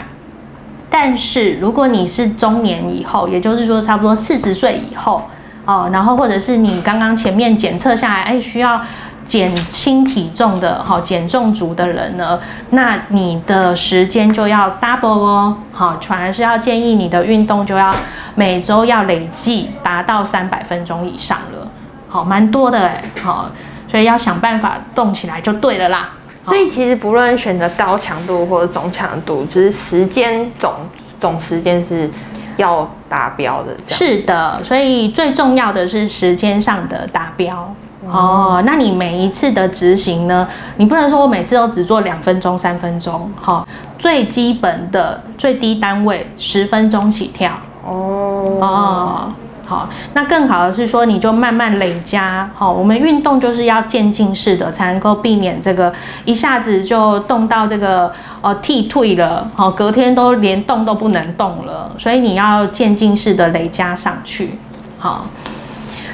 [0.89, 5.21] 但是如果你是中年以后，也就是说差不多四十岁以后
[5.67, 8.81] 哦，然后或者是你刚刚前面检测下来，哎，需要。
[9.27, 12.39] 减轻体重的好减重族的人呢，
[12.69, 17.93] 那你的时间就要 double 哦，好，反而是要建议你的运动就要
[18.35, 21.67] 每周要累计达到三百分钟以上了，
[22.07, 23.51] 好，蛮多的哎，好，
[23.89, 26.11] 所以要想办法动起来就对了啦。
[26.45, 30.71] 所以其实不论选择高强度或者中强度，就是时间总
[31.19, 32.09] 总时间是
[32.57, 33.75] 要达标的。
[33.87, 37.73] 是的，所以最重要的是时间上的达标。
[38.09, 40.47] 哦，那你每一次的执行呢？
[40.77, 43.67] 你不能说我每次都只做两分钟、三分钟，哈，
[43.99, 47.51] 最基本的最低单位十分钟起跳。
[47.85, 49.33] 哦哦，
[49.67, 52.49] 好，那更好的是说，你就慢慢累加。
[52.55, 55.93] 好，我们运动就是要渐进式的，才能够避免这个
[56.23, 58.11] 一下子就动到这个
[58.41, 61.91] 呃替退了，好，隔天都连动都不能动了。
[61.97, 64.51] 所以你要渐进式的累加上去，
[64.97, 65.25] 好。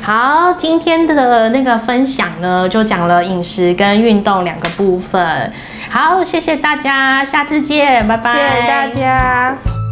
[0.05, 5.53] 好，今天的那个分享呢，就讲了饮食跟运动两个部分。
[5.89, 8.33] 好，谢谢大家，下次见，拜拜。
[8.33, 9.82] 谢谢大家。